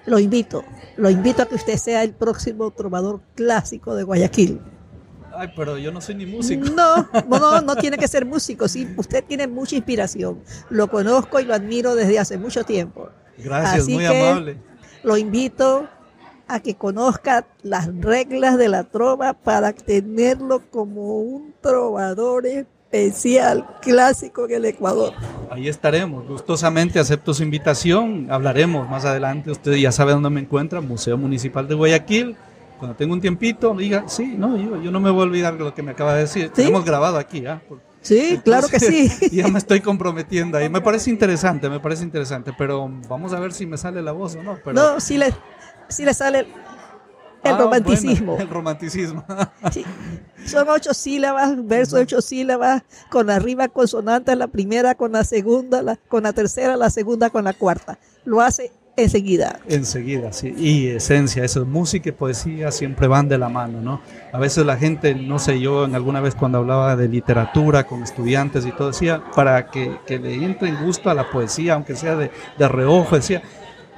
lo 0.06 0.20
invito, 0.20 0.64
lo 0.98 1.10
invito 1.10 1.44
a 1.44 1.46
que 1.46 1.56
usted 1.56 1.78
sea 1.78 2.04
el 2.04 2.14
próximo 2.14 2.72
trovador 2.72 3.22
clásico 3.36 3.96
de 3.96 4.04
Guayaquil. 4.04 4.60
Ay, 5.38 5.52
pero 5.56 5.78
yo 5.78 5.92
no 5.92 6.02
soy 6.02 6.16
ni 6.16 6.26
músico. 6.26 6.66
No, 6.70 7.08
no, 7.28 7.62
no 7.62 7.76
tiene 7.76 7.98
que 7.98 8.08
ser 8.08 8.26
músico, 8.26 8.68
sí, 8.68 8.88
usted 8.98 9.24
tiene 9.24 9.48
mucha 9.48 9.76
inspiración. 9.76 10.40
Lo 10.70 10.90
conozco 10.90 11.40
y 11.40 11.46
lo 11.46 11.54
admiro 11.54 11.96
desde 11.96 12.20
hace 12.20 12.38
mucho 12.38 12.64
tiempo. 12.64 13.10
Gracias, 13.38 13.84
Así 13.84 13.94
muy 13.94 14.04
que- 14.06 14.22
amable. 14.30 14.58
Lo 15.04 15.18
invito 15.18 15.88
a 16.48 16.60
que 16.60 16.76
conozca 16.76 17.48
las 17.64 17.90
reglas 18.02 18.58
de 18.58 18.68
la 18.68 18.84
trova 18.84 19.34
para 19.34 19.72
tenerlo 19.74 20.62
como 20.70 21.20
un 21.20 21.54
trovador 21.62 22.46
especial, 22.46 23.66
clásico 23.82 24.46
en 24.46 24.52
el 24.56 24.66
Ecuador. 24.66 25.14
Ahí 25.50 25.68
estaremos. 25.70 26.28
Gustosamente 26.28 27.00
acepto 27.00 27.34
su 27.34 27.42
invitación. 27.44 28.28
Hablaremos 28.30 28.90
más 28.90 29.06
adelante. 29.06 29.50
Usted 29.50 29.74
ya 29.76 29.92
sabe 29.92 30.12
dónde 30.12 30.30
me 30.30 30.42
encuentra, 30.42 30.82
Museo 30.82 31.18
Municipal 31.18 31.68
de 31.68 31.76
Guayaquil. 31.76 32.36
Cuando 32.82 32.98
tenga 32.98 33.14
un 33.14 33.22
tiempito, 33.22 33.76
diga, 33.76 34.06
sí, 34.08 34.34
no, 34.36 34.58
yo, 34.58 34.82
yo 34.82 34.90
no 34.90 35.00
me 35.00 35.12
voy 35.12 35.20
a 35.22 35.24
olvidar 35.26 35.56
de 35.56 35.64
lo 35.64 35.72
que 35.76 35.84
me 35.84 35.92
acaba 35.92 36.16
de 36.16 36.22
decir. 36.22 36.50
¿Sí? 36.56 36.64
Hemos 36.64 36.84
grabado 36.84 37.18
aquí, 37.20 37.46
¿ah? 37.46 37.62
Sí, 38.02 38.42
claro 38.44 38.68
que 38.68 38.80
sí. 38.80 39.12
Ya 39.32 39.48
me 39.50 39.60
estoy 39.60 39.82
comprometiendo 39.82 40.58
ahí. 40.58 40.68
Me 40.68 40.82
parece 40.82 41.12
interesante, 41.12 41.70
me 41.70 41.80
parece 41.80 42.04
interesante, 42.04 42.52
pero 42.58 42.90
vamos 43.08 43.34
a 43.34 43.40
ver 43.40 43.54
si 43.54 43.68
me 43.68 43.78
sale 43.78 44.02
la 44.02 44.14
voz 44.14 44.36
o 44.36 44.42
no. 44.42 44.58
Pero, 44.66 44.74
No, 44.74 45.00
si 45.00 45.20
le, 45.20 45.32
si 45.90 46.06
le 46.06 46.14
sale 46.16 46.40
el, 46.40 46.48
Ah, 47.44 47.58
romanticismo. 47.60 48.32
bueno, 48.34 48.44
el 48.44 48.50
romanticismo. 48.50 49.24
Sí. 49.72 49.86
Son 50.46 50.68
ocho 50.70 50.94
sílabas, 50.96 51.64
verso 51.68 51.98
de 51.98 52.02
ocho 52.02 52.20
sílabas, 52.22 52.82
con 53.12 53.30
arriba 53.30 53.68
consonante 53.68 54.36
la 54.36 54.48
primera, 54.48 54.96
con 54.96 55.12
la 55.12 55.24
segunda, 55.24 55.84
la- 55.84 55.98
con 56.08 56.24
la 56.24 56.34
tercera, 56.34 56.76
la 56.78 56.90
segunda, 56.90 57.30
con 57.30 57.44
la 57.44 57.54
cuarta. 57.54 58.00
Lo 58.26 58.42
hace 58.42 58.72
enseguida. 58.96 59.60
Enseguida, 59.68 60.34
sí. 60.34 60.54
Y 60.58 60.88
esencia, 60.88 61.44
eso, 61.44 61.66
música 61.66 62.10
y 62.10 62.12
poesía 62.12 62.72
siempre 62.72 63.08
van 63.08 63.28
de 63.28 63.38
la 63.38 63.50
mano, 63.50 63.82
¿no? 63.82 64.02
A 64.32 64.40
veces 64.40 64.66
la 64.66 64.78
gente, 64.78 65.16
no 65.16 65.40
sé, 65.40 65.60
yo 65.60 65.86
en 65.86 65.96
alguna 65.96 66.22
vez 66.22 66.36
cuando 66.36 66.60
hablaba 66.60 66.96
de 66.96 67.08
literatura 67.08 67.86
con 67.86 68.04
estudiantes 68.04 68.66
y 68.66 68.72
todo, 68.72 68.90
decía, 68.90 69.24
para 69.36 69.68
que, 69.68 69.98
que 70.06 70.20
le 70.20 70.34
entre 70.36 70.70
en 70.70 70.86
gusto 70.86 71.10
a 71.10 71.14
la 71.14 71.30
poesía, 71.30 71.74
aunque 71.74 71.96
sea 71.96 72.16
de, 72.16 72.32
de 72.58 72.68
reojo, 72.68 73.16
decía, 73.16 73.42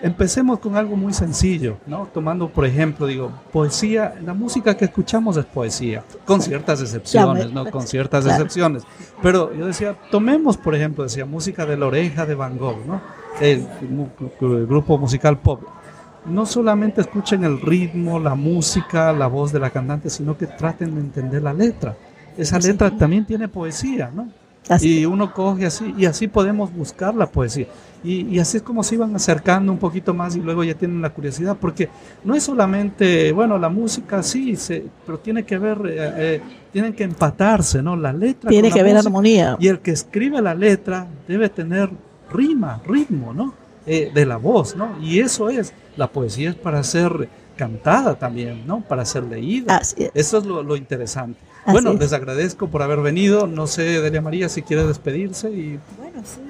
empecemos 0.04 0.60
con 0.60 0.76
algo 0.76 0.98
muy 0.98 1.14
sencillo, 1.14 1.78
¿no? 1.88 2.10
Tomando, 2.14 2.50
por 2.50 2.66
ejemplo, 2.66 3.08
digo, 3.08 3.32
poesía, 3.54 4.16
la 4.24 4.34
música 4.34 4.76
que 4.76 4.84
escuchamos 4.86 5.38
es 5.38 5.46
poesía, 5.46 6.04
con 6.26 6.42
ciertas 6.42 6.82
excepciones, 6.82 7.54
¿no? 7.54 7.72
Con 7.72 7.88
ciertas 7.88 8.26
excepciones. 8.26 8.84
Pero 9.22 9.56
yo 9.56 9.66
decía, 9.66 9.96
tomemos, 10.12 10.58
por 10.58 10.76
ejemplo, 10.76 11.06
decía, 11.06 11.26
música 11.26 11.66
de 11.66 11.78
la 11.78 11.86
oreja 11.86 12.26
de 12.26 12.36
Van 12.36 12.58
Gogh, 12.58 12.86
¿no? 12.86 13.02
El, 13.40 13.66
grupo 14.68 14.98
musical 14.98 15.40
pop. 15.40 15.62
No 16.26 16.46
solamente 16.46 17.00
escuchen 17.00 17.46
el 17.46 17.62
ritmo, 17.62 18.20
la 18.20 18.36
música, 18.36 19.14
la 19.14 19.28
voz 19.28 19.54
de 19.54 19.60
la 19.60 19.70
cantante, 19.70 20.10
sino 20.10 20.38
que 20.38 20.48
traten 20.48 20.96
de 20.96 21.00
entender 21.00 21.42
la 21.42 21.54
letra. 21.54 21.96
Esa 22.38 22.60
letra 22.60 22.92
también 22.92 23.26
tiene 23.26 23.48
poesía, 23.48 24.12
¿no? 24.14 24.28
Así. 24.70 25.00
Y 25.00 25.06
uno 25.06 25.34
coge 25.34 25.66
así, 25.66 25.94
y 25.98 26.06
así 26.06 26.28
podemos 26.28 26.74
buscar 26.74 27.14
la 27.16 27.28
poesía. 27.28 27.68
Y, 28.04 28.28
y 28.28 28.40
así 28.40 28.58
es 28.58 28.64
como 28.64 28.84
se 28.84 28.96
iban 28.96 29.16
acercando 29.16 29.72
un 29.72 29.78
poquito 29.78 30.14
más 30.14 30.36
y 30.36 30.42
luego 30.42 30.64
ya 30.64 30.74
tienen 30.74 31.02
la 31.02 31.10
curiosidad, 31.10 31.58
porque 31.60 31.90
no 32.24 32.36
es 32.36 32.44
solamente, 32.44 33.32
bueno, 33.32 33.58
la 33.58 33.70
música 33.70 34.22
sí, 34.24 34.56
se, 34.56 34.86
pero 35.06 35.20
tiene 35.20 35.44
que 35.44 35.58
ver, 35.58 35.78
eh, 35.86 36.14
eh, 36.18 36.42
tienen 36.72 36.94
que 36.94 37.04
empatarse, 37.04 37.82
¿no? 37.82 37.96
La 37.96 38.12
letra. 38.12 38.50
Tiene 38.50 38.70
con 38.70 38.76
que 38.76 38.82
haber 38.82 38.98
armonía. 38.98 39.56
Y 39.60 39.68
el 39.70 39.80
que 39.80 39.92
escribe 39.92 40.42
la 40.42 40.54
letra 40.54 41.08
debe 41.28 41.48
tener 41.50 41.90
rima, 42.32 42.82
ritmo, 42.86 43.34
¿no? 43.34 43.54
Eh, 43.86 44.12
de 44.14 44.26
la 44.26 44.38
voz, 44.38 44.76
¿no? 44.76 44.98
Y 45.02 45.20
eso 45.20 45.50
es, 45.50 45.74
la 45.98 46.08
poesía 46.08 46.52
es 46.52 46.56
para 46.56 46.84
ser 46.84 47.30
cantada 47.56 48.16
también, 48.16 48.66
¿no? 48.66 48.82
Para 48.82 49.06
ser 49.06 49.24
leída. 49.24 49.78
Así 49.78 50.04
es. 50.06 50.12
Eso 50.14 50.38
es 50.40 50.46
lo, 50.46 50.64
lo 50.64 50.76
interesante. 50.76 51.40
Así 51.66 51.72
bueno, 51.72 51.92
es. 51.92 52.00
les 52.00 52.14
agradezco 52.14 52.68
por 52.68 52.82
haber 52.82 53.00
venido. 53.00 53.48
No 53.48 53.68
sé, 53.68 54.02
Delia 54.02 54.22
María, 54.22 54.50
si 54.50 54.62
quiere 54.62 54.86
despedirse 54.86 55.50
y 55.50 55.80
Bueno, 55.98 56.22
sí. 56.24 56.42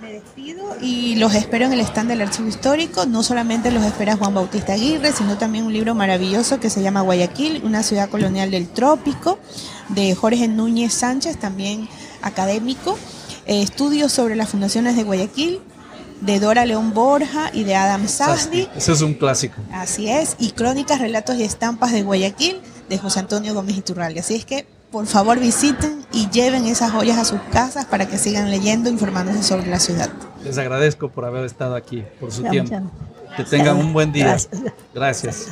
Me 0.00 0.12
despido 0.12 0.76
y 0.80 1.16
los 1.16 1.34
espero 1.34 1.66
en 1.66 1.72
el 1.72 1.80
stand 1.80 2.10
del 2.10 2.20
Archivo 2.20 2.48
Histórico. 2.48 3.04
No 3.06 3.24
solamente 3.24 3.72
los 3.72 3.84
espera 3.84 4.16
Juan 4.16 4.32
Bautista 4.32 4.74
Aguirre, 4.74 5.10
sino 5.10 5.38
también 5.38 5.64
un 5.64 5.72
libro 5.72 5.96
maravilloso 5.96 6.60
que 6.60 6.70
se 6.70 6.82
llama 6.82 7.00
Guayaquil, 7.00 7.62
una 7.64 7.82
ciudad 7.82 8.08
colonial 8.08 8.52
del 8.52 8.68
trópico, 8.68 9.40
de 9.88 10.14
Jorge 10.14 10.46
Núñez 10.46 10.92
Sánchez, 10.94 11.38
también 11.38 11.88
académico. 12.22 12.96
Eh, 13.46 13.62
estudios 13.62 14.12
sobre 14.12 14.36
las 14.36 14.50
fundaciones 14.50 14.94
de 14.94 15.02
Guayaquil, 15.02 15.60
de 16.20 16.38
Dora 16.38 16.64
León 16.64 16.94
Borja 16.94 17.50
y 17.52 17.64
de 17.64 17.74
Adam 17.74 18.06
Sasdi. 18.06 18.68
Ese 18.76 18.92
es 18.92 19.00
un 19.00 19.14
clásico. 19.14 19.56
Así 19.72 20.08
es, 20.08 20.36
y 20.38 20.52
Crónicas, 20.52 21.00
Relatos 21.00 21.36
y 21.36 21.42
Estampas 21.42 21.90
de 21.90 22.02
Guayaquil 22.02 22.60
de 22.88 22.98
José 22.98 23.20
Antonio 23.20 23.54
Gómez 23.54 23.76
Iturralde. 23.76 24.20
Así 24.20 24.34
es 24.34 24.44
que, 24.44 24.66
por 24.90 25.06
favor, 25.06 25.38
visiten 25.38 26.04
y 26.12 26.28
lleven 26.30 26.66
esas 26.66 26.92
joyas 26.92 27.18
a 27.18 27.24
sus 27.24 27.40
casas 27.52 27.86
para 27.86 28.06
que 28.06 28.18
sigan 28.18 28.50
leyendo, 28.50 28.88
informándose 28.88 29.42
sobre 29.42 29.66
la 29.66 29.78
ciudad. 29.78 30.10
Les 30.44 30.56
agradezco 30.58 31.10
por 31.10 31.24
haber 31.24 31.44
estado 31.44 31.74
aquí, 31.74 32.04
por 32.20 32.32
su 32.32 32.42
tiempo. 32.44 32.90
Que 33.36 33.44
tengan 33.44 33.76
un 33.76 33.92
buen 33.92 34.12
día. 34.12 34.36
Gracias. 34.94 35.48